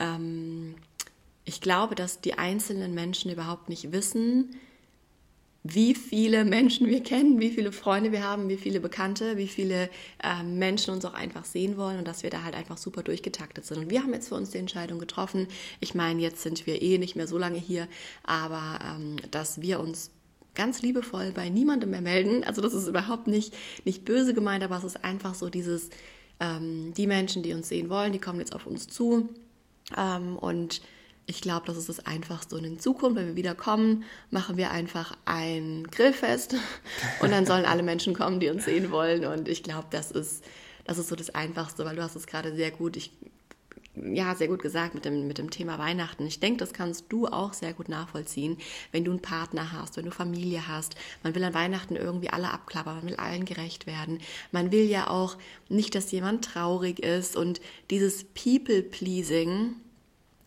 ähm, 0.00 0.74
ich 1.48 1.62
glaube, 1.62 1.94
dass 1.94 2.20
die 2.20 2.34
einzelnen 2.34 2.94
Menschen 2.94 3.30
überhaupt 3.30 3.70
nicht 3.70 3.90
wissen, 3.90 4.54
wie 5.64 5.94
viele 5.94 6.44
Menschen 6.44 6.86
wir 6.86 7.02
kennen, 7.02 7.40
wie 7.40 7.50
viele 7.50 7.72
Freunde 7.72 8.12
wir 8.12 8.22
haben, 8.22 8.50
wie 8.50 8.58
viele 8.58 8.80
Bekannte, 8.80 9.38
wie 9.38 9.48
viele 9.48 9.88
äh, 10.22 10.42
Menschen 10.42 10.92
uns 10.92 11.06
auch 11.06 11.14
einfach 11.14 11.46
sehen 11.46 11.78
wollen 11.78 11.98
und 11.98 12.06
dass 12.06 12.22
wir 12.22 12.28
da 12.28 12.42
halt 12.42 12.54
einfach 12.54 12.76
super 12.76 13.02
durchgetaktet 13.02 13.64
sind. 13.64 13.78
Und 13.78 13.90
wir 13.90 14.02
haben 14.02 14.12
jetzt 14.12 14.28
für 14.28 14.34
uns 14.34 14.50
die 14.50 14.58
Entscheidung 14.58 14.98
getroffen. 14.98 15.48
Ich 15.80 15.94
meine, 15.94 16.20
jetzt 16.20 16.42
sind 16.42 16.66
wir 16.66 16.82
eh 16.82 16.98
nicht 16.98 17.16
mehr 17.16 17.26
so 17.26 17.38
lange 17.38 17.58
hier, 17.58 17.88
aber 18.24 18.78
ähm, 18.84 19.16
dass 19.30 19.62
wir 19.62 19.80
uns 19.80 20.10
ganz 20.54 20.82
liebevoll 20.82 21.32
bei 21.32 21.48
niemandem 21.48 21.90
mehr 21.90 22.02
melden. 22.02 22.44
Also 22.44 22.60
das 22.60 22.74
ist 22.74 22.88
überhaupt 22.88 23.26
nicht, 23.26 23.54
nicht 23.86 24.04
böse 24.04 24.34
gemeint, 24.34 24.62
aber 24.62 24.76
es 24.76 24.84
ist 24.84 25.02
einfach 25.02 25.34
so 25.34 25.48
dieses, 25.48 25.88
ähm, 26.40 26.92
die 26.94 27.06
Menschen, 27.06 27.42
die 27.42 27.54
uns 27.54 27.68
sehen 27.68 27.88
wollen, 27.88 28.12
die 28.12 28.20
kommen 28.20 28.38
jetzt 28.38 28.54
auf 28.54 28.66
uns 28.66 28.86
zu 28.86 29.30
ähm, 29.96 30.36
und 30.36 30.82
ich 31.28 31.42
glaube, 31.42 31.66
das 31.66 31.76
ist 31.76 31.90
das 31.90 32.06
Einfachste. 32.06 32.56
Und 32.56 32.64
in 32.64 32.80
Zukunft, 32.80 33.16
wenn 33.16 33.26
wir 33.26 33.36
wieder 33.36 33.54
kommen, 33.54 34.04
machen 34.30 34.56
wir 34.56 34.70
einfach 34.70 35.14
ein 35.26 35.86
Grillfest 35.90 36.56
und 37.20 37.30
dann 37.30 37.44
sollen 37.44 37.66
alle 37.66 37.82
Menschen 37.82 38.14
kommen, 38.14 38.40
die 38.40 38.48
uns 38.48 38.64
sehen 38.64 38.90
wollen. 38.90 39.26
Und 39.26 39.46
ich 39.46 39.62
glaube, 39.62 39.88
das 39.90 40.10
ist, 40.10 40.42
das 40.84 40.96
ist 40.96 41.08
so 41.08 41.16
das 41.16 41.28
Einfachste, 41.30 41.84
weil 41.84 41.96
du 41.96 42.02
hast 42.02 42.16
es 42.16 42.26
gerade 42.26 42.56
sehr 42.56 42.70
gut, 42.70 42.96
ich, 42.96 43.12
ja, 43.94 44.34
sehr 44.36 44.48
gut 44.48 44.62
gesagt 44.62 44.94
mit 44.94 45.04
dem, 45.04 45.28
mit 45.28 45.36
dem 45.36 45.50
Thema 45.50 45.78
Weihnachten. 45.78 46.26
Ich 46.26 46.40
denke, 46.40 46.60
das 46.60 46.72
kannst 46.72 47.04
du 47.10 47.26
auch 47.26 47.52
sehr 47.52 47.74
gut 47.74 47.90
nachvollziehen, 47.90 48.56
wenn 48.92 49.04
du 49.04 49.10
einen 49.10 49.20
Partner 49.20 49.72
hast, 49.72 49.98
wenn 49.98 50.06
du 50.06 50.10
Familie 50.10 50.66
hast. 50.66 50.94
Man 51.22 51.34
will 51.34 51.44
an 51.44 51.52
Weihnachten 51.52 51.96
irgendwie 51.96 52.30
alle 52.30 52.50
abklappern, 52.50 52.96
man 52.96 53.06
will 53.06 53.16
allen 53.16 53.44
gerecht 53.44 53.86
werden. 53.86 54.20
Man 54.50 54.72
will 54.72 54.86
ja 54.86 55.10
auch 55.10 55.36
nicht, 55.68 55.94
dass 55.94 56.10
jemand 56.10 56.46
traurig 56.46 57.00
ist 57.00 57.36
und 57.36 57.60
dieses 57.90 58.24
People-Pleasing, 58.24 59.74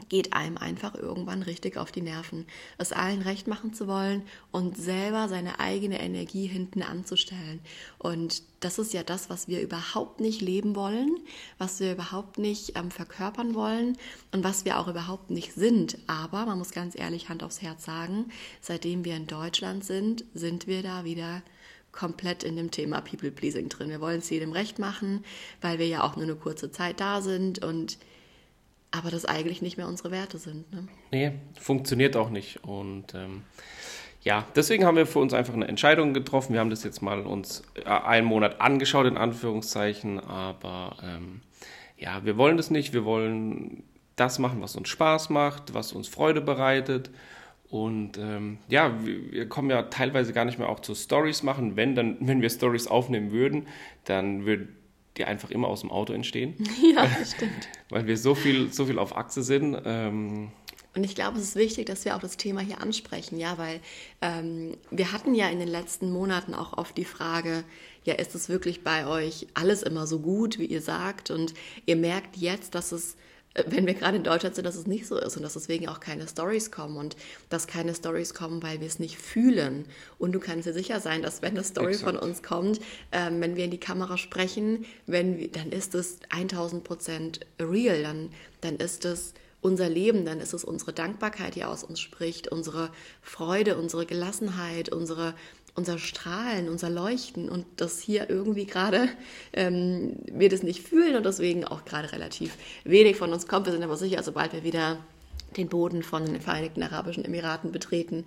geht 0.10 0.34
einem 0.34 0.58
einfach 0.58 0.96
irgendwann 0.96 1.44
richtig 1.44 1.78
auf 1.78 1.92
die 1.92 2.02
Nerven, 2.02 2.46
es 2.78 2.92
allen 2.92 3.22
recht 3.22 3.48
machen 3.48 3.74
zu 3.74 3.88
wollen 3.88 4.24
und 4.52 4.78
selber 4.78 5.28
seine 5.28 5.60
eigene 5.60 6.02
Energie 6.02 6.48
hinten 6.48 6.82
anzustellen. 6.82 7.60
Und 7.98 8.44
das 8.60 8.80
ist 8.80 8.94
ja 8.94 9.04
das, 9.04 9.30
was 9.30 9.48
wir 9.48 9.62
überhaupt 9.62 10.20
nicht 10.20 10.42
leben 10.42 10.76
wollen, 10.76 11.18
was 11.58 11.80
wir 11.80 11.94
überhaupt 11.94 12.38
nicht 12.38 12.78
ähm, 12.78 12.92
verkörpern 12.92 13.56
wollen 13.56 13.98
und 14.32 14.44
was 14.44 14.66
wir 14.66 14.80
auch 14.80 14.88
überhaupt 14.88 15.30
nicht 15.30 15.54
sind. 15.54 15.98
Aber 16.08 16.46
man 16.46 16.58
muss 16.58 16.72
ganz 16.72 16.98
ehrlich 16.98 17.30
Hand 17.30 17.44
aufs 17.44 17.62
Herz 17.62 17.86
sagen, 17.86 18.32
seitdem 18.62 19.06
wir 19.06 19.16
in 19.16 19.28
Deutschland 19.28 19.84
sind, 19.84 20.26
sind 20.34 20.68
wir 20.68 20.84
da 20.84 21.04
wieder 21.04 21.42
komplett 21.92 22.44
in 22.44 22.56
dem 22.56 22.72
Thema 22.72 23.02
People 23.02 23.32
Pleasing 23.32 23.70
drin. 23.70 23.90
Wir 23.90 24.02
wollen 24.02 24.20
es 24.20 24.30
jedem 24.30 24.52
recht 24.52 24.80
machen, 24.80 25.26
weil 25.62 25.80
wir 25.80 25.88
ja 25.88 26.04
auch 26.04 26.16
nur 26.16 26.26
eine 26.26 26.36
kurze 26.36 26.72
Zeit 26.72 27.00
da 27.00 27.22
sind 27.22 27.64
und 27.64 27.98
aber 28.92 29.10
das 29.10 29.26
eigentlich 29.26 29.62
nicht 29.62 29.78
mehr 29.78 29.88
unsere 29.88 30.12
Werte 30.12 30.38
sind. 30.38 30.72
Ne? 30.72 30.88
Nee, 31.12 31.32
funktioniert 31.60 32.16
auch 32.16 32.30
nicht. 32.30 32.64
Und 32.64 33.14
ähm, 33.16 33.44
ja, 34.22 34.46
deswegen 34.56 34.86
haben 34.86 34.98
wir 34.98 35.08
für 35.08 35.20
uns 35.20 35.34
einfach 35.34 35.54
eine 35.54 35.68
Entscheidung 35.68 36.14
getroffen. 36.14 36.54
Wir 36.54 36.60
haben 36.60 36.70
das 36.70 36.84
jetzt 36.84 37.02
mal 37.02 37.22
uns 37.22 37.64
äh, 37.76 37.90
einen 37.90 38.28
Monat 38.28 38.62
angeschaut, 38.62 39.08
in 39.08 39.18
Anführungszeichen, 39.18 40.20
aber 40.20 40.98
ähm, 41.04 41.42
ja, 41.98 42.24
wir 42.26 42.38
wollen 42.38 42.58
das 42.58 42.70
nicht. 42.70 42.94
Wir 42.94 43.06
wollen 43.06 43.84
das 44.16 44.40
machen, 44.40 44.62
was 44.62 44.76
uns 44.76 44.90
Spaß 44.90 45.30
macht, 45.30 45.74
was 45.74 45.94
uns 45.94 46.08
Freude 46.08 46.42
bereitet. 46.42 47.10
Und 47.70 48.18
ähm, 48.18 48.58
ja, 48.68 48.94
wir, 49.04 49.48
kommen 49.48 49.70
ja 49.70 49.84
teilweise 49.84 50.34
gar 50.34 50.44
nicht 50.44 50.60
mehr 50.60 50.68
auch 50.68 50.82
zu 50.82 50.94
Stories 50.94 51.42
machen. 51.42 51.78
Wenn 51.78 51.96
dann, 51.96 52.18
wenn 52.20 52.42
wir 52.42 52.50
Stories 52.50 52.88
aufnehmen 52.88 53.32
würden, 53.32 53.68
dann 54.04 54.46
würde 54.46 54.68
die 55.18 55.26
einfach 55.26 55.52
immer 55.52 55.68
aus 55.68 55.82
dem 55.82 55.92
Auto 55.92 56.14
entstehen. 56.14 56.56
Ja, 56.96 57.06
das 57.20 57.32
stimmt. 57.34 57.68
Weil 57.90 58.08
wir 58.08 58.18
so 58.18 58.36
viel, 58.36 58.72
so 58.72 58.86
viel 58.86 58.98
auf 59.00 59.16
Achse 59.16 59.44
sind. 59.44 59.78
Ähm, 59.86 60.52
Und 60.96 61.04
ich 61.04 61.16
glaube, 61.16 61.38
es 61.38 61.44
ist 61.44 61.56
wichtig, 61.56 61.86
dass 61.86 62.06
wir 62.06 62.16
auch 62.16 62.22
das 62.22 62.38
Thema 62.38 62.62
hier 62.62 62.82
ansprechen, 62.82 63.38
ja, 63.38 63.58
weil 63.58 63.80
ähm, 64.22 64.76
wir 64.90 65.12
hatten 65.12 65.36
ja 65.36 65.50
in 65.50 65.60
den 65.60 65.68
letzten 65.70 66.12
Monaten 66.12 66.54
auch 66.54 66.78
oft 66.78 66.98
die 66.98 67.06
Frage, 67.06 67.64
ja, 68.04 68.16
ist 68.16 68.36
es 68.36 68.50
wirklich 68.50 68.84
bei 68.84 69.06
euch 69.06 69.48
alles 69.54 69.84
immer 69.84 70.08
so 70.08 70.20
gut, 70.20 70.58
wie 70.60 70.66
ihr 70.66 70.82
sagt? 70.82 71.30
Und 71.30 71.54
ihr 71.86 71.96
merkt 71.96 72.36
jetzt, 72.38 72.74
dass 72.76 72.92
es 72.92 73.16
wenn 73.54 73.86
wir 73.86 73.94
gerade 73.94 74.18
in 74.18 74.24
Deutschland 74.24 74.56
sind, 74.56 74.66
dass 74.66 74.76
es 74.76 74.88
nicht 74.88 75.08
so 75.08 75.18
ist 75.18 75.36
und 75.36 75.44
dass 75.44 75.54
deswegen 75.54 75.90
auch 75.90 76.00
keine 76.00 76.28
Stories 76.28 76.72
kommen 76.72 76.98
und 76.98 77.16
dass 77.50 77.68
keine 77.68 77.94
Stories 77.94 78.34
kommen, 78.34 78.64
weil 78.64 78.80
wir 78.80 78.88
es 78.88 79.00
nicht 79.00 79.18
fühlen. 79.18 79.86
Und 80.18 80.32
du 80.32 80.40
kannst 80.40 80.68
dir 80.68 80.74
sicher 80.74 81.00
sein, 81.00 81.22
dass 81.22 81.42
wenn 81.42 81.52
eine 81.52 81.64
Story 81.64 81.94
Exakt. 81.94 82.10
von 82.10 82.18
uns 82.18 82.44
kommt, 82.44 82.80
ähm, 83.12 83.42
wenn 83.42 83.56
wir 83.56 83.66
in 83.66 83.72
die 83.72 83.80
Kamera 83.80 84.18
sprechen, 84.18 84.86
wenn 85.06 85.38
wir, 85.38 85.52
dann 85.52 85.72
ist 85.72 85.96
es 85.96 86.20
1000 86.30 86.84
Prozent 86.84 87.40
real, 87.60 88.04
dann, 88.04 88.30
dann 88.62 88.78
ist 88.78 89.04
es 89.06 89.34
unser 89.62 89.90
Leben, 89.90 90.26
dann 90.26 90.40
ist 90.40 90.54
es 90.54 90.64
unsere 90.64 90.92
Dankbarkeit, 90.92 91.56
die 91.56 91.64
aus 91.64 91.84
uns 91.84 92.00
spricht, 92.00 92.48
unsere 92.48 92.90
Freude, 93.22 93.78
unsere 93.78 94.06
Gelassenheit, 94.06 94.90
unsere 94.90 95.36
unser 95.76 95.98
Strahlen, 95.98 96.70
unser 96.70 96.90
Leuchten 96.90 97.50
und 97.50 97.66
das 97.78 98.00
hier 98.00 98.30
irgendwie 98.30 98.66
gerade 98.66 99.10
ähm, 99.54 100.18
wir 100.26 100.50
das 100.50 100.64
nicht 100.64 100.86
fühlen 100.86 101.16
und 101.16 101.26
deswegen 101.26 101.66
auch 101.66 101.86
gerade 101.86 102.12
relativ 102.12 102.58
wenig 102.84 103.16
von 103.18 103.32
uns 103.32 103.48
kommt. 103.48 103.66
Wir 103.66 103.74
sind 103.74 103.84
aber 103.84 103.98
sicher, 103.98 104.22
sobald 104.24 104.54
wir 104.54 104.64
wieder 104.64 104.98
den 105.58 105.70
Boden 105.70 106.04
von 106.04 106.26
den 106.26 106.42
Vereinigten 106.42 106.84
Arabischen 106.84 107.26
Emiraten 107.26 107.72
betreten, 107.72 108.26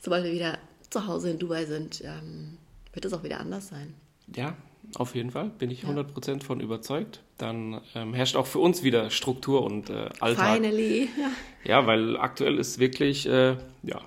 sobald 0.00 0.24
wir 0.24 0.32
wieder 0.32 0.58
zu 0.90 1.06
Hause 1.06 1.30
in 1.30 1.38
Dubai 1.38 1.64
sind, 1.64 2.02
ähm, 2.04 2.58
wird 2.92 3.04
es 3.04 3.12
auch 3.12 3.24
wieder 3.24 3.40
anders 3.40 3.68
sein. 3.68 3.94
Ja, 4.34 4.56
auf 4.96 5.14
jeden 5.14 5.30
Fall, 5.30 5.50
bin 5.58 5.70
ich 5.70 5.84
100% 5.84 6.28
ja. 6.28 6.38
von 6.40 6.60
überzeugt. 6.60 7.20
Dann 7.38 7.80
ähm, 7.94 8.14
herrscht 8.14 8.36
auch 8.36 8.46
für 8.46 8.60
uns 8.60 8.82
wieder 8.82 9.10
Struktur 9.10 9.64
und 9.64 9.90
äh, 9.90 10.08
Alltag. 10.20 10.54
Finally. 10.54 11.08
Ja. 11.18 11.30
ja, 11.64 11.86
weil 11.86 12.16
aktuell 12.16 12.58
ist 12.58 12.78
wirklich, 12.78 13.26
äh, 13.26 13.56
ja, 13.82 14.00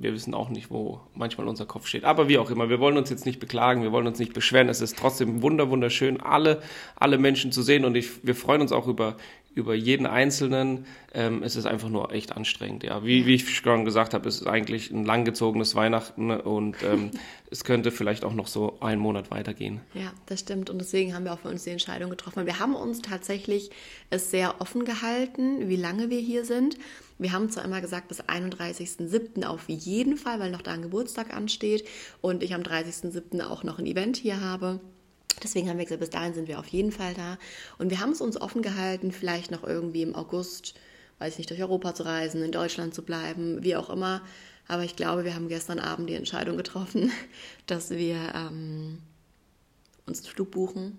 wir 0.00 0.12
wissen 0.12 0.34
auch 0.34 0.48
nicht, 0.48 0.70
wo 0.70 1.00
manchmal 1.14 1.48
unser 1.48 1.66
Kopf 1.66 1.86
steht. 1.86 2.04
Aber 2.04 2.28
wie 2.28 2.38
auch 2.38 2.50
immer, 2.50 2.68
wir 2.68 2.80
wollen 2.80 2.96
uns 2.96 3.10
jetzt 3.10 3.26
nicht 3.26 3.40
beklagen, 3.40 3.82
wir 3.82 3.92
wollen 3.92 4.06
uns 4.06 4.18
nicht 4.18 4.32
beschweren. 4.32 4.68
Es 4.68 4.80
ist 4.80 4.96
trotzdem 4.98 5.42
wunder 5.42 5.70
wunderschön, 5.70 6.20
alle, 6.20 6.62
alle 6.96 7.18
Menschen 7.18 7.52
zu 7.52 7.62
sehen 7.62 7.84
und 7.84 7.96
ich, 7.96 8.24
wir 8.24 8.34
freuen 8.34 8.60
uns 8.60 8.72
auch 8.72 8.86
über, 8.86 9.16
über 9.58 9.74
jeden 9.74 10.06
Einzelnen. 10.06 10.86
Ähm, 11.12 11.42
es 11.42 11.56
ist 11.56 11.66
einfach 11.66 11.88
nur 11.88 12.12
echt 12.12 12.36
anstrengend. 12.36 12.84
Ja, 12.84 13.04
wie, 13.04 13.26
wie 13.26 13.34
ich 13.34 13.56
schon 13.56 13.84
gesagt 13.84 14.14
habe, 14.14 14.28
es 14.28 14.40
ist 14.40 14.46
eigentlich 14.46 14.90
ein 14.90 15.04
langgezogenes 15.04 15.74
Weihnachten 15.74 16.30
und 16.30 16.76
ähm, 16.82 17.10
es 17.50 17.64
könnte 17.64 17.90
vielleicht 17.90 18.24
auch 18.24 18.34
noch 18.34 18.46
so 18.46 18.78
einen 18.80 19.00
Monat 19.00 19.30
weitergehen. 19.30 19.80
Ja, 19.94 20.12
das 20.26 20.40
stimmt 20.40 20.70
und 20.70 20.78
deswegen 20.78 21.14
haben 21.14 21.24
wir 21.24 21.32
auch 21.32 21.40
für 21.40 21.48
uns 21.48 21.64
die 21.64 21.70
Entscheidung 21.70 22.10
getroffen. 22.10 22.46
Wir 22.46 22.60
haben 22.60 22.74
uns 22.74 23.02
tatsächlich 23.02 23.70
es 24.10 24.30
sehr 24.30 24.60
offen 24.60 24.84
gehalten, 24.84 25.68
wie 25.68 25.76
lange 25.76 26.08
wir 26.08 26.20
hier 26.20 26.44
sind. 26.44 26.78
Wir 27.18 27.32
haben 27.32 27.50
zwar 27.50 27.64
immer 27.64 27.80
gesagt, 27.80 28.08
bis 28.08 28.22
31.07. 28.22 29.44
auf 29.44 29.68
jeden 29.68 30.16
Fall, 30.16 30.38
weil 30.38 30.52
noch 30.52 30.62
da 30.62 30.72
ein 30.72 30.82
Geburtstag 30.82 31.34
ansteht 31.34 31.84
und 32.20 32.44
ich 32.44 32.54
am 32.54 32.62
30.07. 32.62 33.44
auch 33.44 33.64
noch 33.64 33.80
ein 33.80 33.86
Event 33.86 34.16
hier 34.16 34.40
habe. 34.40 34.80
Deswegen 35.42 35.68
haben 35.68 35.78
wir 35.78 35.84
gesagt, 35.84 36.00
bis 36.00 36.10
dahin 36.10 36.34
sind 36.34 36.48
wir 36.48 36.58
auf 36.58 36.68
jeden 36.68 36.92
Fall 36.92 37.14
da. 37.14 37.38
Und 37.78 37.90
wir 37.90 38.00
haben 38.00 38.12
es 38.12 38.20
uns 38.20 38.40
offen 38.40 38.62
gehalten, 38.62 39.12
vielleicht 39.12 39.50
noch 39.50 39.64
irgendwie 39.64 40.02
im 40.02 40.14
August, 40.14 40.74
weiß 41.18 41.34
ich 41.34 41.38
nicht, 41.38 41.50
durch 41.50 41.60
Europa 41.60 41.94
zu 41.94 42.04
reisen, 42.04 42.42
in 42.42 42.52
Deutschland 42.52 42.94
zu 42.94 43.02
bleiben, 43.02 43.62
wie 43.62 43.76
auch 43.76 43.90
immer. 43.90 44.22
Aber 44.66 44.84
ich 44.84 44.96
glaube, 44.96 45.24
wir 45.24 45.34
haben 45.34 45.48
gestern 45.48 45.78
Abend 45.78 46.10
die 46.10 46.14
Entscheidung 46.14 46.56
getroffen, 46.56 47.10
dass 47.66 47.90
wir 47.90 48.16
ähm, 48.34 48.98
uns 50.06 50.24
einen 50.24 50.34
Flug 50.34 50.50
buchen. 50.50 50.98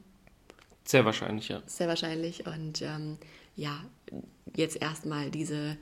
Sehr 0.85 1.05
wahrscheinlich, 1.05 1.49
ja. 1.49 1.61
Sehr 1.67 1.87
wahrscheinlich. 1.87 2.47
Und 2.47 2.81
ähm, 2.81 3.17
ja, 3.55 3.83
jetzt 4.55 4.81
erstmal 4.81 5.29
diese 5.29 5.77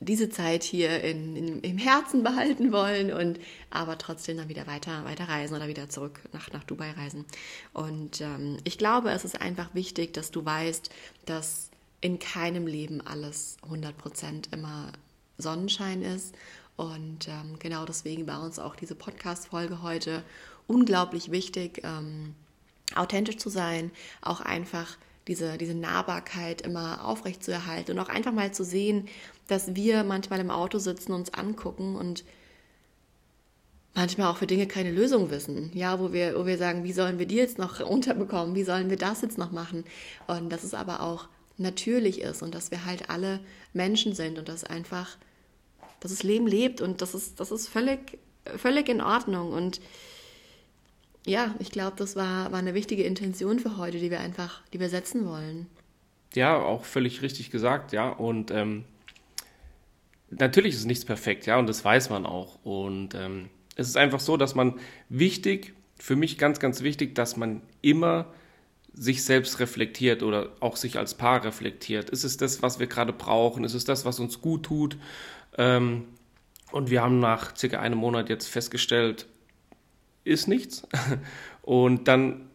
diese 0.00 0.28
Zeit 0.28 0.62
hier 0.62 1.02
in, 1.02 1.36
in, 1.36 1.60
im 1.60 1.78
Herzen 1.78 2.22
behalten 2.22 2.72
wollen 2.72 3.12
und 3.12 3.38
aber 3.70 3.98
trotzdem 3.98 4.36
dann 4.36 4.48
wieder 4.48 4.66
weiter, 4.66 5.04
weiter 5.04 5.28
reisen 5.28 5.56
oder 5.56 5.68
wieder 5.68 5.88
zurück 5.88 6.20
nach, 6.32 6.50
nach 6.52 6.64
Dubai 6.64 6.90
reisen. 6.92 7.24
Und 7.72 8.20
ähm, 8.20 8.58
ich 8.64 8.78
glaube, 8.78 9.10
es 9.10 9.24
ist 9.24 9.40
einfach 9.40 9.74
wichtig, 9.74 10.12
dass 10.12 10.30
du 10.30 10.44
weißt, 10.44 10.90
dass 11.24 11.70
in 12.00 12.18
keinem 12.18 12.66
Leben 12.66 13.00
alles 13.00 13.56
100% 13.68 14.52
immer 14.52 14.92
Sonnenschein 15.38 16.02
ist. 16.02 16.34
Und 16.76 17.28
ähm, 17.28 17.58
genau 17.58 17.86
deswegen 17.86 18.26
war 18.26 18.42
uns 18.42 18.58
auch 18.58 18.76
diese 18.76 18.94
Podcast-Folge 18.94 19.82
heute 19.82 20.22
unglaublich 20.66 21.30
wichtig, 21.30 21.80
ähm, 21.84 22.34
authentisch 22.94 23.38
zu 23.38 23.48
sein, 23.48 23.90
auch 24.20 24.40
einfach 24.40 24.98
diese, 25.28 25.58
diese 25.58 25.74
Nahbarkeit 25.74 26.62
immer 26.62 27.04
aufrecht 27.04 27.42
zu 27.42 27.52
erhalten 27.52 27.92
und 27.92 27.98
auch 27.98 28.08
einfach 28.08 28.32
mal 28.32 28.52
zu 28.52 28.64
sehen, 28.64 29.08
dass 29.48 29.74
wir 29.74 30.04
manchmal 30.04 30.40
im 30.40 30.50
Auto 30.50 30.78
sitzen, 30.78 31.12
uns 31.12 31.34
angucken 31.34 31.96
und 31.96 32.24
manchmal 33.94 34.30
auch 34.30 34.36
für 34.36 34.46
Dinge 34.46 34.66
keine 34.66 34.92
Lösung 34.92 35.30
wissen. 35.30 35.70
Ja, 35.74 35.98
wo 35.98 36.12
wir, 36.12 36.38
wo 36.38 36.46
wir 36.46 36.58
sagen, 36.58 36.84
wie 36.84 36.92
sollen 36.92 37.18
wir 37.18 37.26
die 37.26 37.36
jetzt 37.36 37.58
noch 37.58 37.80
unterbekommen? 37.88 38.54
Wie 38.54 38.62
sollen 38.62 38.90
wir 38.90 38.98
das 38.98 39.22
jetzt 39.22 39.38
noch 39.38 39.50
machen? 39.50 39.84
Und 40.28 40.50
dass 40.50 40.62
es 40.62 40.74
aber 40.74 41.00
auch 41.00 41.28
natürlich 41.58 42.20
ist 42.20 42.42
und 42.42 42.54
dass 42.54 42.70
wir 42.70 42.84
halt 42.84 43.08
alle 43.10 43.40
Menschen 43.72 44.14
sind 44.14 44.38
und 44.38 44.48
dass 44.48 44.62
einfach, 44.62 45.16
dass 46.00 46.12
das 46.12 46.22
Leben 46.22 46.46
lebt 46.46 46.80
und 46.82 47.00
das 47.00 47.14
ist, 47.14 47.40
das 47.40 47.50
ist 47.50 47.68
völlig, 47.68 48.18
völlig 48.56 48.88
in 48.88 49.00
Ordnung. 49.00 49.52
Und 49.52 49.80
ja, 51.26 51.54
ich 51.58 51.70
glaube, 51.70 51.96
das 51.96 52.16
war, 52.16 52.52
war 52.52 52.58
eine 52.58 52.74
wichtige 52.74 53.02
Intention 53.02 53.58
für 53.58 53.76
heute, 53.76 53.98
die 53.98 54.10
wir 54.10 54.20
einfach, 54.20 54.62
die 54.72 54.80
wir 54.80 54.88
setzen 54.88 55.26
wollen. 55.26 55.66
Ja, 56.34 56.56
auch 56.56 56.84
völlig 56.84 57.22
richtig 57.22 57.50
gesagt, 57.50 57.92
ja. 57.92 58.08
Und 58.08 58.50
ähm, 58.50 58.84
natürlich 60.30 60.74
ist 60.74 60.84
nichts 60.86 61.04
perfekt, 61.04 61.46
ja, 61.46 61.58
und 61.58 61.68
das 61.68 61.84
weiß 61.84 62.10
man 62.10 62.26
auch. 62.26 62.64
Und 62.64 63.14
ähm, 63.14 63.50
es 63.74 63.88
ist 63.88 63.96
einfach 63.96 64.20
so, 64.20 64.36
dass 64.36 64.54
man 64.54 64.78
wichtig, 65.08 65.74
für 65.98 66.16
mich 66.16 66.38
ganz, 66.38 66.60
ganz 66.60 66.82
wichtig, 66.82 67.14
dass 67.14 67.36
man 67.36 67.62
immer 67.82 68.26
sich 68.92 69.24
selbst 69.24 69.60
reflektiert 69.60 70.22
oder 70.22 70.52
auch 70.60 70.76
sich 70.76 70.98
als 70.98 71.14
Paar 71.14 71.44
reflektiert. 71.44 72.08
Ist 72.10 72.24
es 72.24 72.36
das, 72.36 72.62
was 72.62 72.78
wir 72.78 72.86
gerade 72.86 73.12
brauchen? 73.12 73.64
Ist 73.64 73.74
es 73.74 73.84
das, 73.84 74.04
was 74.04 74.20
uns 74.20 74.40
gut 74.40 74.64
tut? 74.64 74.96
Ähm, 75.58 76.04
und 76.72 76.90
wir 76.90 77.02
haben 77.02 77.18
nach 77.18 77.56
circa 77.56 77.80
einem 77.80 77.98
Monat 77.98 78.28
jetzt 78.28 78.48
festgestellt, 78.48 79.26
ist 80.26 80.48
nichts. 80.48 80.86
Und 81.62 82.08
dann, 82.08 82.48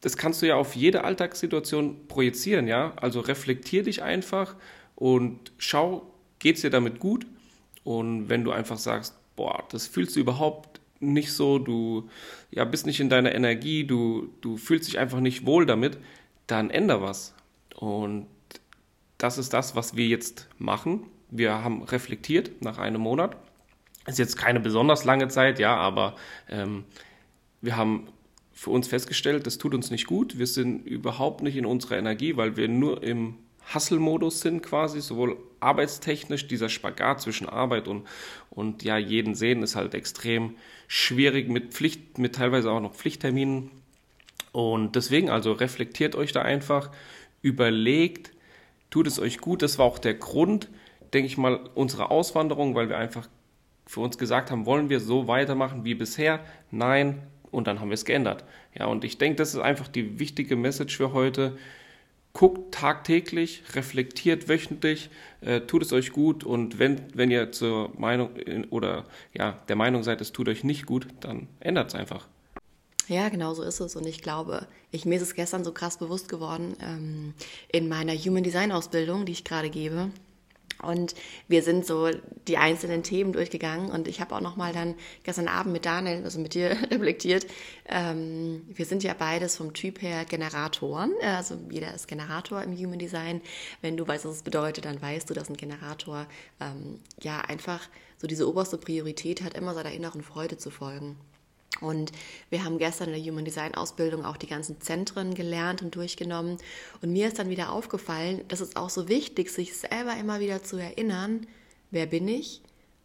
das 0.00 0.16
kannst 0.16 0.42
du 0.42 0.46
ja 0.46 0.56
auf 0.56 0.74
jede 0.76 1.04
Alltagssituation 1.04 2.06
projizieren, 2.08 2.66
ja. 2.66 2.92
Also 2.96 3.20
reflektier 3.20 3.82
dich 3.82 4.02
einfach 4.02 4.56
und 4.94 5.52
schau, 5.58 6.12
geht 6.38 6.56
es 6.56 6.62
dir 6.62 6.70
damit 6.70 6.98
gut? 6.98 7.26
Und 7.84 8.28
wenn 8.28 8.44
du 8.44 8.52
einfach 8.52 8.78
sagst, 8.78 9.14
boah, 9.36 9.64
das 9.70 9.86
fühlst 9.86 10.16
du 10.16 10.20
überhaupt 10.20 10.80
nicht 11.00 11.32
so, 11.32 11.58
du 11.58 12.08
ja, 12.50 12.64
bist 12.64 12.86
nicht 12.86 13.00
in 13.00 13.08
deiner 13.08 13.34
Energie, 13.34 13.84
du, 13.84 14.32
du 14.40 14.56
fühlst 14.56 14.88
dich 14.88 14.98
einfach 14.98 15.20
nicht 15.20 15.44
wohl 15.46 15.66
damit, 15.66 15.98
dann 16.46 16.70
änder 16.70 17.02
was. 17.02 17.34
Und 17.74 18.26
das 19.18 19.38
ist 19.38 19.52
das, 19.52 19.74
was 19.74 19.96
wir 19.96 20.06
jetzt 20.06 20.48
machen. 20.58 21.04
Wir 21.30 21.62
haben 21.64 21.82
reflektiert 21.82 22.62
nach 22.62 22.78
einem 22.78 23.00
Monat 23.00 23.36
ist 24.06 24.18
jetzt 24.18 24.36
keine 24.36 24.60
besonders 24.60 25.04
lange 25.04 25.28
Zeit, 25.28 25.58
ja, 25.58 25.76
aber 25.76 26.16
ähm, 26.48 26.84
wir 27.60 27.76
haben 27.76 28.08
für 28.52 28.70
uns 28.70 28.88
festgestellt, 28.88 29.46
das 29.46 29.58
tut 29.58 29.74
uns 29.74 29.90
nicht 29.90 30.06
gut. 30.06 30.38
Wir 30.38 30.46
sind 30.46 30.86
überhaupt 30.86 31.42
nicht 31.42 31.56
in 31.56 31.66
unserer 31.66 31.98
Energie, 31.98 32.36
weil 32.36 32.56
wir 32.56 32.68
nur 32.68 33.02
im 33.02 33.36
Hustle-Modus 33.74 34.40
sind 34.40 34.62
quasi, 34.62 35.00
sowohl 35.00 35.36
arbeitstechnisch, 35.60 36.46
dieser 36.46 36.68
Spagat 36.68 37.20
zwischen 37.20 37.48
Arbeit 37.48 37.88
und, 37.88 38.06
und 38.50 38.82
ja, 38.82 38.98
jeden 38.98 39.34
sehen 39.34 39.62
ist 39.62 39.76
halt 39.76 39.94
extrem 39.94 40.56
schwierig 40.88 41.48
mit 41.48 41.72
Pflicht, 41.72 42.18
mit 42.18 42.34
teilweise 42.34 42.70
auch 42.70 42.80
noch 42.80 42.94
Pflichtterminen. 42.94 43.70
Und 44.50 44.96
deswegen 44.96 45.30
also 45.30 45.52
reflektiert 45.52 46.14
euch 46.14 46.32
da 46.32 46.42
einfach, 46.42 46.90
überlegt, 47.40 48.32
tut 48.90 49.06
es 49.06 49.18
euch 49.18 49.38
gut. 49.38 49.62
Das 49.62 49.78
war 49.78 49.86
auch 49.86 49.98
der 49.98 50.14
Grund, 50.14 50.68
denke 51.14 51.26
ich 51.26 51.38
mal, 51.38 51.60
unserer 51.74 52.10
Auswanderung, 52.10 52.74
weil 52.74 52.88
wir 52.88 52.98
einfach 52.98 53.28
für 53.86 54.00
uns 54.00 54.18
gesagt 54.18 54.50
haben, 54.50 54.66
wollen 54.66 54.88
wir 54.88 55.00
so 55.00 55.28
weitermachen 55.28 55.84
wie 55.84 55.94
bisher? 55.94 56.40
Nein. 56.70 57.22
Und 57.50 57.66
dann 57.66 57.80
haben 57.80 57.90
wir 57.90 57.94
es 57.94 58.06
geändert. 58.06 58.44
Ja, 58.74 58.86
und 58.86 59.04
ich 59.04 59.18
denke, 59.18 59.36
das 59.36 59.52
ist 59.52 59.60
einfach 59.60 59.86
die 59.86 60.18
wichtige 60.18 60.56
Message 60.56 60.96
für 60.96 61.12
heute. 61.12 61.58
Guckt 62.32 62.72
tagtäglich, 62.72 63.62
reflektiert 63.74 64.48
wöchentlich, 64.48 65.10
äh, 65.42 65.60
tut 65.60 65.82
es 65.82 65.92
euch 65.92 66.12
gut 66.12 66.44
und 66.44 66.78
wenn, 66.78 67.02
wenn 67.12 67.30
ihr 67.30 67.52
zur 67.52 67.92
Meinung 67.98 68.30
oder 68.70 69.04
ja, 69.34 69.58
der 69.68 69.76
Meinung 69.76 70.02
seid, 70.02 70.22
es 70.22 70.32
tut 70.32 70.48
euch 70.48 70.64
nicht 70.64 70.86
gut, 70.86 71.06
dann 71.20 71.46
ändert 71.60 71.88
es 71.88 71.94
einfach. 71.94 72.26
Ja, 73.08 73.28
genau 73.28 73.52
so 73.52 73.62
ist 73.62 73.80
es. 73.80 73.96
Und 73.96 74.06
ich 74.06 74.22
glaube, 74.22 74.66
ich, 74.90 75.04
mir 75.04 75.16
ist 75.16 75.22
es 75.22 75.34
gestern 75.34 75.64
so 75.64 75.72
krass 75.72 75.98
bewusst 75.98 76.30
geworden, 76.30 76.74
ähm, 76.80 77.34
in 77.70 77.88
meiner 77.88 78.14
Human 78.14 78.42
Design 78.42 78.72
Ausbildung, 78.72 79.26
die 79.26 79.32
ich 79.32 79.44
gerade 79.44 79.68
gebe, 79.68 80.10
Und 80.82 81.14
wir 81.48 81.62
sind 81.62 81.86
so 81.86 82.10
die 82.48 82.58
einzelnen 82.58 83.02
Themen 83.02 83.32
durchgegangen 83.32 83.90
und 83.90 84.08
ich 84.08 84.20
habe 84.20 84.34
auch 84.34 84.40
noch 84.40 84.56
mal 84.56 84.72
dann 84.72 84.94
gestern 85.24 85.48
Abend 85.48 85.72
mit 85.72 85.86
Daniel, 85.86 86.24
also 86.24 86.38
mit 86.40 86.54
dir, 86.54 86.70
reflektiert. 86.90 87.46
Ähm, 87.88 88.62
wir 88.68 88.84
sind 88.84 89.02
ja 89.02 89.14
beides 89.14 89.56
vom 89.56 89.72
Typ 89.72 90.02
her 90.02 90.24
Generatoren. 90.24 91.12
Also 91.22 91.58
jeder 91.70 91.94
ist 91.94 92.08
Generator 92.08 92.62
im 92.62 92.76
Human 92.76 92.98
Design. 92.98 93.40
Wenn 93.80 93.96
du 93.96 94.06
weißt, 94.06 94.24
was 94.24 94.36
es 94.36 94.42
bedeutet, 94.42 94.84
dann 94.84 95.00
weißt 95.00 95.30
du, 95.30 95.34
dass 95.34 95.48
ein 95.48 95.56
Generator 95.56 96.26
ähm, 96.60 97.00
ja 97.20 97.40
einfach 97.40 97.88
so 98.18 98.26
diese 98.26 98.48
oberste 98.48 98.78
Priorität 98.78 99.42
hat, 99.42 99.54
immer 99.54 99.74
seiner 99.74 99.92
inneren 99.92 100.22
Freude 100.22 100.56
zu 100.56 100.70
folgen. 100.70 101.16
Und 101.80 102.12
wir 102.50 102.64
haben 102.64 102.78
gestern 102.78 103.12
in 103.12 103.14
der 103.14 103.32
Human 103.32 103.44
Design 103.44 103.74
Ausbildung 103.74 104.24
auch 104.24 104.36
die 104.36 104.46
ganzen 104.46 104.80
Zentren 104.80 105.34
gelernt 105.34 105.82
und 105.82 105.94
durchgenommen. 105.94 106.58
Und 107.00 107.12
mir 107.12 107.28
ist 107.28 107.38
dann 107.38 107.48
wieder 107.48 107.72
aufgefallen, 107.72 108.42
dass 108.48 108.60
es 108.60 108.76
auch 108.76 108.90
so 108.90 109.08
wichtig, 109.08 109.50
sich 109.50 109.76
selber 109.76 110.16
immer 110.16 110.40
wieder 110.40 110.62
zu 110.62 110.76
erinnern, 110.76 111.46
wer 111.90 112.06
bin 112.06 112.28
ich, 112.28 112.62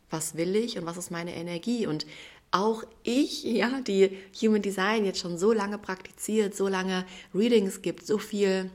was 0.09 0.35
will 0.35 0.55
ich 0.55 0.77
und 0.77 0.85
was 0.85 0.97
ist 0.97 1.11
meine 1.11 1.35
Energie. 1.35 1.87
Und 1.87 2.05
auch 2.51 2.83
ich, 3.03 3.43
ja, 3.43 3.81
die 3.81 4.17
Human 4.41 4.61
Design 4.61 5.05
jetzt 5.05 5.19
schon 5.19 5.37
so 5.37 5.53
lange 5.53 5.77
praktiziert, 5.77 6.55
so 6.55 6.67
lange 6.67 7.05
Readings 7.33 7.81
gibt, 7.81 8.05
so 8.05 8.17
viel 8.17 8.69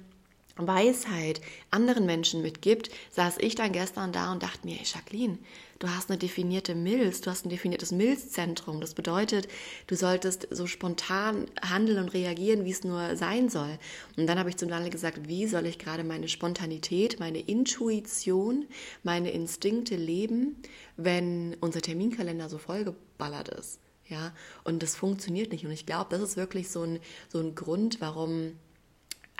Weisheit 0.57 1.41
anderen 1.71 2.07
Menschen 2.07 2.43
mitgibt, 2.43 2.91
saß 3.11 3.37
ich 3.39 3.55
dann 3.55 3.73
gestern 3.73 4.13
da 4.13 4.33
und 4.33 4.43
dachte 4.43 4.67
mir, 4.67 4.77
hey 4.77 4.85
Jacqueline, 4.85 5.39
du 5.79 5.89
hast 5.89 6.11
eine 6.11 6.19
definierte 6.19 6.75
Milz, 6.75 7.21
du 7.21 7.31
hast 7.31 7.45
ein 7.45 7.51
definiertes 7.51 7.93
Milzzentrum. 7.93 8.81
Das 8.81 8.95
bedeutet, 8.95 9.49
du 9.87 9.97
solltest 9.97 10.49
so 10.51 10.67
spontan 10.67 11.47
handeln 11.61 11.99
und 11.99 12.15
reagieren, 12.15 12.65
wie 12.65 12.71
es 12.71 12.85
nur 12.85 13.17
sein 13.17 13.49
soll. 13.49 13.79
Und 14.17 14.27
dann 14.27 14.39
habe 14.39 14.51
ich 14.51 14.57
zum 14.57 14.69
Daniel 14.69 14.91
gesagt, 14.91 15.29
wie 15.29 15.47
soll 15.47 15.67
ich 15.67 15.79
gerade 15.79 16.05
meine 16.05 16.29
Spontanität, 16.29 17.19
meine 17.19 17.41
Intuition, 17.41 18.67
meine 19.03 19.31
Instinkte 19.31 19.97
leben, 19.97 20.57
wenn 20.97 21.57
unser 21.61 21.81
Terminkalender 21.81 22.49
so 22.49 22.59
vollgeballert 22.59 23.49
ist. 23.49 23.79
Ja, 24.09 24.33
und 24.65 24.83
das 24.83 24.95
funktioniert 24.95 25.53
nicht. 25.53 25.65
Und 25.65 25.71
ich 25.73 25.87
glaube, 25.87 26.11
das 26.11 26.21
ist 26.21 26.37
wirklich 26.37 26.71
so 26.71 26.83
ein, 26.83 27.01
so 27.29 27.39
ein 27.39 27.55
Grund, 27.55 28.01
warum 28.01 28.53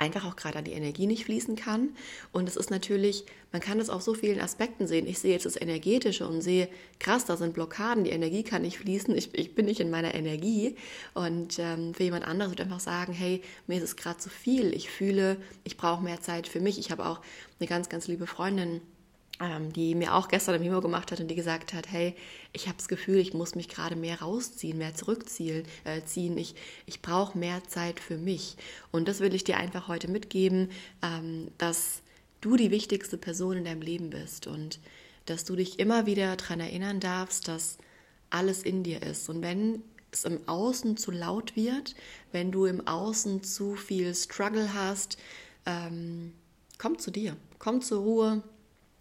einfach 0.03 0.25
auch 0.25 0.35
gerade 0.35 0.61
die 0.61 0.73
Energie 0.73 1.07
nicht 1.07 1.25
fließen 1.25 1.55
kann. 1.55 1.89
Und 2.31 2.47
es 2.47 2.55
ist 2.55 2.69
natürlich, 2.69 3.25
man 3.51 3.61
kann 3.61 3.77
das 3.77 3.89
auf 3.89 4.01
so 4.01 4.13
vielen 4.13 4.41
Aspekten 4.41 4.85
sehen. 4.85 5.07
Ich 5.07 5.19
sehe 5.19 5.31
jetzt 5.31 5.45
das 5.45 5.59
Energetische 5.59 6.27
und 6.27 6.41
sehe, 6.41 6.67
krass, 6.99 7.25
da 7.25 7.37
sind 7.37 7.53
Blockaden, 7.53 8.03
die 8.03 8.11
Energie 8.11 8.43
kann 8.43 8.63
nicht 8.63 8.77
fließen, 8.77 9.15
ich, 9.15 9.33
ich 9.33 9.55
bin 9.55 9.65
nicht 9.65 9.79
in 9.79 9.89
meiner 9.89 10.13
Energie. 10.13 10.75
Und 11.13 11.57
ähm, 11.59 11.93
für 11.93 12.03
jemand 12.03 12.27
anderes 12.27 12.51
wird 12.51 12.61
einfach 12.61 12.81
sagen, 12.81 13.13
hey, 13.13 13.41
mir 13.67 13.77
ist 13.77 13.83
es 13.83 13.95
gerade 13.95 14.17
zu 14.17 14.29
viel, 14.29 14.73
ich 14.73 14.89
fühle, 14.89 15.37
ich 15.63 15.77
brauche 15.77 16.03
mehr 16.03 16.21
Zeit 16.21 16.47
für 16.47 16.59
mich. 16.59 16.77
Ich 16.77 16.91
habe 16.91 17.05
auch 17.05 17.21
eine 17.59 17.69
ganz, 17.69 17.87
ganz 17.87 18.07
liebe 18.07 18.27
Freundin, 18.27 18.81
die 19.73 19.95
mir 19.95 20.13
auch 20.13 20.27
gestern 20.27 20.55
im 20.55 20.61
Mimo 20.61 20.79
gemacht 20.79 21.11
hat 21.11 21.19
und 21.19 21.27
die 21.27 21.35
gesagt 21.35 21.73
hat, 21.73 21.91
hey, 21.91 22.15
ich 22.53 22.67
habe 22.67 22.77
das 22.77 22.87
Gefühl, 22.87 23.17
ich 23.17 23.33
muss 23.33 23.55
mich 23.55 23.67
gerade 23.67 23.95
mehr 23.95 24.21
rausziehen, 24.21 24.77
mehr 24.77 24.95
zurückziehen. 24.95 25.65
Äh, 25.83 26.03
ziehen. 26.03 26.37
Ich, 26.37 26.55
ich 26.85 27.01
brauche 27.01 27.37
mehr 27.37 27.63
Zeit 27.67 27.99
für 27.99 28.17
mich. 28.17 28.55
Und 28.91 29.07
das 29.07 29.19
will 29.19 29.33
ich 29.33 29.43
dir 29.43 29.57
einfach 29.57 29.87
heute 29.87 30.09
mitgeben, 30.09 30.71
ähm, 31.01 31.49
dass 31.57 32.03
du 32.41 32.55
die 32.55 32.71
wichtigste 32.71 33.17
Person 33.17 33.57
in 33.57 33.65
deinem 33.65 33.81
Leben 33.81 34.09
bist 34.11 34.47
und 34.47 34.79
dass 35.25 35.45
du 35.45 35.55
dich 35.55 35.79
immer 35.79 36.05
wieder 36.05 36.35
daran 36.35 36.59
erinnern 36.59 36.99
darfst, 36.99 37.47
dass 37.47 37.77
alles 38.29 38.63
in 38.63 38.83
dir 38.83 39.01
ist. 39.01 39.29
Und 39.29 39.41
wenn 39.41 39.81
es 40.11 40.25
im 40.25 40.47
Außen 40.47 40.97
zu 40.97 41.11
laut 41.11 41.55
wird, 41.55 41.95
wenn 42.31 42.51
du 42.51 42.65
im 42.65 42.87
Außen 42.87 43.43
zu 43.43 43.75
viel 43.75 44.13
Struggle 44.13 44.73
hast, 44.73 45.17
ähm, 45.65 46.33
komm 46.77 46.99
zu 46.99 47.11
dir, 47.11 47.35
komm 47.59 47.81
zur 47.81 48.01
Ruhe, 48.01 48.43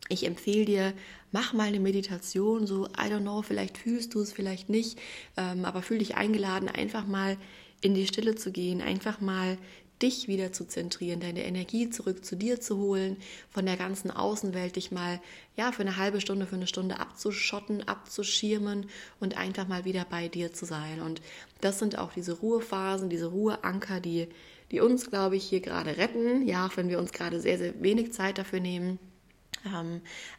ich 0.08 0.26
empfehle 0.26 0.64
dir, 0.64 0.92
mach 1.30 1.52
mal 1.52 1.68
eine 1.68 1.80
Meditation, 1.80 2.66
so, 2.66 2.86
I 2.86 3.08
don't 3.10 3.20
know, 3.20 3.42
vielleicht 3.42 3.78
fühlst 3.78 4.14
du 4.14 4.20
es, 4.20 4.32
vielleicht 4.32 4.68
nicht, 4.68 4.98
ähm, 5.36 5.64
aber 5.64 5.82
fühl 5.82 5.98
dich 5.98 6.16
eingeladen, 6.16 6.68
einfach 6.68 7.06
mal 7.06 7.36
in 7.80 7.94
die 7.94 8.06
Stille 8.06 8.34
zu 8.34 8.52
gehen, 8.52 8.80
einfach 8.80 9.20
mal 9.20 9.58
dich 10.02 10.26
wieder 10.26 10.52
zu 10.52 10.66
zentrieren, 10.66 11.20
deine 11.20 11.44
Energie 11.44 11.88
zurück 11.88 12.24
zu 12.24 12.36
dir 12.36 12.60
zu 12.60 12.76
holen, 12.78 13.16
von 13.50 13.64
der 13.64 13.76
ganzen 13.76 14.10
Außenwelt 14.10 14.76
dich 14.76 14.90
mal 14.90 15.20
ja 15.56 15.70
für 15.70 15.82
eine 15.82 15.96
halbe 15.96 16.20
Stunde, 16.20 16.46
für 16.46 16.56
eine 16.56 16.66
Stunde 16.66 16.98
abzuschotten, 16.98 17.86
abzuschirmen 17.86 18.86
und 19.20 19.36
einfach 19.36 19.68
mal 19.68 19.84
wieder 19.84 20.04
bei 20.08 20.28
dir 20.28 20.52
zu 20.52 20.64
sein. 20.64 21.00
Und 21.00 21.22
das 21.60 21.78
sind 21.78 21.98
auch 21.98 22.12
diese 22.12 22.32
Ruhephasen, 22.32 23.10
diese 23.10 23.26
Ruheanker, 23.26 24.00
die, 24.00 24.28
die 24.72 24.80
uns, 24.80 25.08
glaube 25.08 25.36
ich, 25.36 25.44
hier 25.44 25.60
gerade 25.60 25.96
retten. 25.96 26.46
Ja, 26.46 26.66
auch 26.66 26.76
wenn 26.76 26.88
wir 26.88 26.98
uns 26.98 27.12
gerade 27.12 27.40
sehr, 27.40 27.58
sehr 27.58 27.80
wenig 27.80 28.12
Zeit 28.12 28.38
dafür 28.38 28.58
nehmen. 28.60 28.98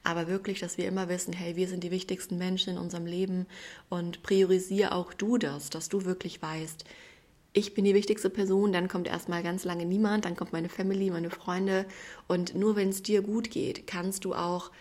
Aber 0.04 0.28
wirklich, 0.28 0.60
dass 0.60 0.78
wir 0.78 0.88
immer 0.88 1.10
wissen, 1.10 1.34
hey, 1.34 1.56
wir 1.56 1.68
sind 1.68 1.84
die 1.84 1.92
wichtigsten 1.92 2.38
Menschen 2.38 2.74
in 2.74 2.80
unserem 2.80 3.06
Leben 3.06 3.46
und 3.90 4.24
priorisiere 4.24 4.92
auch 4.92 5.14
du 5.14 5.38
das, 5.38 5.70
dass 5.70 5.90
du 5.90 6.06
wirklich 6.06 6.42
weißt, 6.42 6.86
ich 7.56 7.76
bin 7.76 7.86
die 7.86 7.94
wichtigste 7.94 8.32
Person, 8.32 8.74
dann 8.74 8.88
kommt 8.88 9.08
erstmal 9.08 9.44
ganz 9.44 9.64
lange 9.64 9.86
niemand, 9.86 10.26
dann 10.26 10.36
kommt 10.36 10.54
meine 10.54 10.70
Family, 10.70 11.12
meine 11.12 11.30
Freunde 11.30 11.86
und 12.28 12.56
nur 12.56 12.76
wenn 12.76 12.90
es 12.90 13.04
dir 13.04 13.22
gut 13.22 13.52
geht, 13.52 13.86
kannst 13.86 14.26
du 14.26 14.34
auch, 14.34 14.72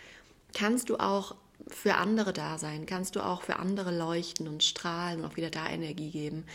kannst 0.53 0.89
du 0.89 0.97
auch 0.97 1.35
für 1.67 1.95
andere 1.95 2.33
da 2.33 2.57
sein, 2.57 2.85
kannst 2.85 3.15
du 3.15 3.21
auch 3.21 3.43
für 3.43 3.57
andere 3.57 3.95
leuchten 3.95 4.47
und 4.47 4.63
strahlen 4.63 5.19
und 5.19 5.25
auch 5.25 5.37
wieder 5.37 5.49
da 5.49 5.69
Energie 5.69 6.09
geben. 6.09 6.45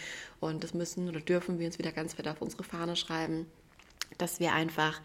Und 0.41 0.65
das 0.65 0.75
müssen 0.75 1.09
oder 1.09 1.21
dürfen 1.21 1.59
wir 1.59 1.67
uns 1.67 1.79
wieder 1.79 1.93
ganz 1.93 2.15
fett 2.15 2.29
auf 2.29 2.43
unsere 2.43 2.65
Fahne 2.65 2.97
schreiben, 2.97 3.47
dass 4.19 4.41
wir 4.41 4.53
einfach 4.53 5.01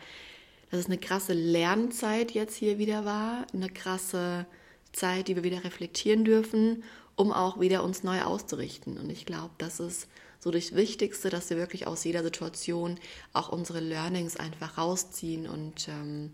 dass 0.73 0.79
es 0.79 0.86
eine 0.88 0.97
krasse 0.97 1.33
Lernzeit 1.33 2.31
jetzt 2.31 2.55
hier 2.55 2.79
wieder 2.79 3.05
war, 3.05 3.45
eine 3.53 3.69
krasse 3.69 4.47
Zeit, 4.91 5.27
die 5.27 5.36
wir 5.36 5.43
wieder 5.43 5.63
reflektieren 5.63 6.25
dürfen, 6.25 6.83
um 7.15 7.31
auch 7.31 7.59
wieder 7.59 7.83
uns 7.83 8.01
neu 8.01 8.23
auszurichten. 8.23 8.97
Und 8.97 9.12
ich 9.12 9.27
glaube, 9.27 9.51
das 9.59 9.79
ist 9.79 10.07
so 10.39 10.49
das 10.49 10.73
Wichtigste, 10.73 11.29
dass 11.29 11.51
wir 11.51 11.57
wirklich 11.57 11.86
aus 11.86 12.03
jeder 12.03 12.23
Situation 12.23 12.97
auch 13.33 13.49
unsere 13.49 13.81
Learnings 13.81 14.36
einfach 14.36 14.79
rausziehen 14.79 15.45
und 15.47 15.88
ähm, 15.89 16.31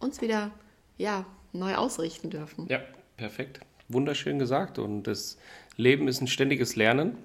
uns 0.00 0.20
wieder 0.20 0.50
ja, 0.98 1.24
neu 1.52 1.76
ausrichten 1.76 2.28
dürfen. 2.28 2.66
Ja, 2.68 2.80
perfekt. 3.16 3.60
Wunderschön 3.88 4.40
gesagt. 4.40 4.80
Und 4.80 5.04
das 5.04 5.38
Leben 5.76 6.08
ist 6.08 6.20
ein 6.20 6.26
ständiges 6.26 6.74
Lernen 6.74 7.16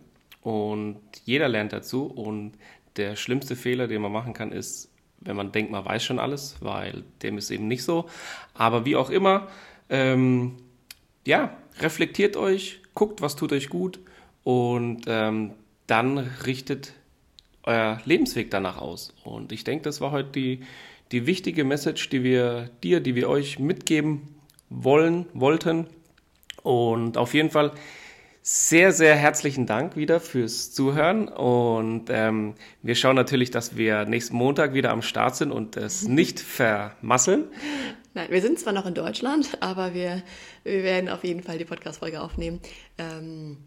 und 0.43 0.99
jeder 1.25 1.49
lernt 1.49 1.73
dazu. 1.73 2.05
Und 2.05 2.53
der 2.97 3.15
schlimmste 3.15 3.55
Fehler, 3.55 3.87
den 3.87 4.03
man 4.03 4.11
machen 4.11 4.33
kann, 4.33 4.51
ist, 4.51 4.90
wenn 5.21 5.35
man 5.35 5.51
denkt, 5.51 5.71
man 5.71 5.85
weiß 5.85 6.03
schon 6.03 6.19
alles, 6.19 6.57
weil 6.59 7.03
dem 7.21 7.37
ist 7.37 7.51
eben 7.51 7.67
nicht 7.67 7.83
so. 7.83 8.09
Aber 8.53 8.85
wie 8.85 8.95
auch 8.95 9.09
immer, 9.09 9.47
ähm, 9.89 10.57
ja, 11.25 11.55
reflektiert 11.79 12.35
euch, 12.35 12.81
guckt, 12.93 13.21
was 13.21 13.35
tut 13.35 13.53
euch 13.53 13.69
gut 13.69 13.99
und 14.43 15.03
ähm, 15.07 15.51
dann 15.87 16.17
richtet 16.17 16.93
euer 17.63 18.01
Lebensweg 18.05 18.49
danach 18.49 18.77
aus. 18.79 19.13
Und 19.23 19.51
ich 19.51 19.63
denke, 19.63 19.83
das 19.83 20.01
war 20.01 20.11
heute 20.11 20.31
die, 20.31 20.61
die 21.11 21.27
wichtige 21.27 21.63
Message, 21.63 22.09
die 22.09 22.23
wir 22.23 22.69
dir, 22.83 22.99
die 22.99 23.15
wir 23.15 23.29
euch 23.29 23.59
mitgeben 23.59 24.35
wollen, 24.69 25.27
wollten. 25.33 25.87
Und 26.63 27.17
auf 27.17 27.33
jeden 27.33 27.51
Fall 27.51 27.71
sehr, 28.41 28.91
sehr 28.91 29.15
herzlichen 29.15 29.67
Dank 29.67 29.95
wieder 29.95 30.19
fürs 30.19 30.71
Zuhören 30.71 31.27
und 31.27 32.05
ähm, 32.09 32.55
wir 32.81 32.95
schauen 32.95 33.15
natürlich, 33.15 33.51
dass 33.51 33.77
wir 33.77 34.05
nächsten 34.05 34.35
Montag 34.35 34.73
wieder 34.73 34.91
am 34.91 35.03
Start 35.03 35.35
sind 35.35 35.51
und 35.51 35.77
es 35.77 36.03
nicht 36.07 36.39
vermasseln. 36.39 37.45
Nein, 38.13 38.27
wir 38.29 38.41
sind 38.41 38.59
zwar 38.59 38.73
noch 38.73 38.85
in 38.85 38.95
Deutschland, 38.95 39.57
aber 39.61 39.93
wir, 39.93 40.23
wir 40.63 40.83
werden 40.83 41.09
auf 41.09 41.23
jeden 41.23 41.43
Fall 41.43 41.59
die 41.59 41.65
Podcast-Folge 41.65 42.19
aufnehmen. 42.19 42.59
Ähm, 42.97 43.57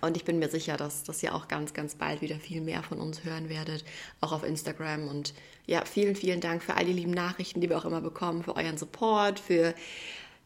und 0.00 0.16
ich 0.16 0.24
bin 0.24 0.38
mir 0.38 0.48
sicher, 0.48 0.76
dass, 0.76 1.04
dass 1.04 1.22
ihr 1.22 1.34
auch 1.34 1.48
ganz, 1.48 1.74
ganz 1.74 1.94
bald 1.94 2.22
wieder 2.22 2.36
viel 2.36 2.60
mehr 2.60 2.82
von 2.82 2.98
uns 2.98 3.24
hören 3.24 3.48
werdet, 3.48 3.84
auch 4.20 4.32
auf 4.32 4.44
Instagram. 4.44 5.08
Und 5.08 5.34
ja, 5.66 5.84
vielen, 5.84 6.14
vielen 6.14 6.40
Dank 6.40 6.62
für 6.62 6.74
all 6.76 6.84
die 6.84 6.92
lieben 6.92 7.10
Nachrichten, 7.10 7.60
die 7.60 7.68
wir 7.68 7.76
auch 7.76 7.84
immer 7.84 8.00
bekommen, 8.00 8.42
für 8.42 8.56
euren 8.56 8.78
Support, 8.78 9.40
für 9.40 9.74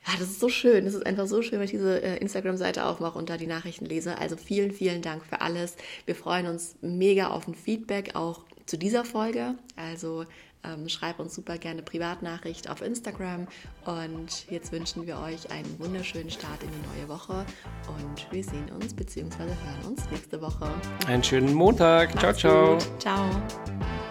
ja, 0.06 0.14
das 0.18 0.30
ist 0.30 0.40
so 0.40 0.48
schön. 0.48 0.84
Das 0.84 0.94
ist 0.94 1.06
einfach 1.06 1.26
so 1.26 1.42
schön, 1.42 1.58
wenn 1.58 1.64
ich 1.64 1.70
diese 1.70 2.02
äh, 2.02 2.18
Instagram-Seite 2.18 2.84
aufmache 2.84 3.18
und 3.18 3.30
da 3.30 3.36
die 3.36 3.46
Nachrichten 3.46 3.86
lese. 3.86 4.18
Also 4.18 4.36
vielen, 4.36 4.72
vielen 4.72 5.02
Dank 5.02 5.24
für 5.24 5.40
alles. 5.40 5.76
Wir 6.06 6.14
freuen 6.14 6.46
uns 6.46 6.76
mega 6.80 7.28
auf 7.28 7.46
ein 7.46 7.54
Feedback 7.54 8.14
auch 8.14 8.44
zu 8.66 8.76
dieser 8.76 9.04
Folge. 9.04 9.54
Also 9.76 10.24
ähm, 10.64 10.88
schreib 10.88 11.18
uns 11.18 11.34
super 11.34 11.58
gerne 11.58 11.82
Privatnachricht 11.82 12.68
auf 12.68 12.82
Instagram. 12.82 13.46
Und 13.84 14.50
jetzt 14.50 14.72
wünschen 14.72 15.06
wir 15.06 15.18
euch 15.18 15.50
einen 15.50 15.78
wunderschönen 15.78 16.30
Start 16.30 16.62
in 16.62 16.70
die 16.70 16.98
neue 16.98 17.08
Woche. 17.08 17.44
Und 17.88 18.32
wir 18.32 18.44
sehen 18.44 18.70
uns 18.70 18.94
bzw. 18.94 19.38
hören 19.38 19.86
uns 19.86 20.10
nächste 20.10 20.40
Woche. 20.40 20.68
Einen 21.06 21.22
schönen 21.22 21.54
Montag. 21.54 22.14
Macht's 22.14 22.40
ciao, 22.40 22.74
ciao. 22.74 22.74
Gut. 22.74 23.00
Ciao. 23.00 24.01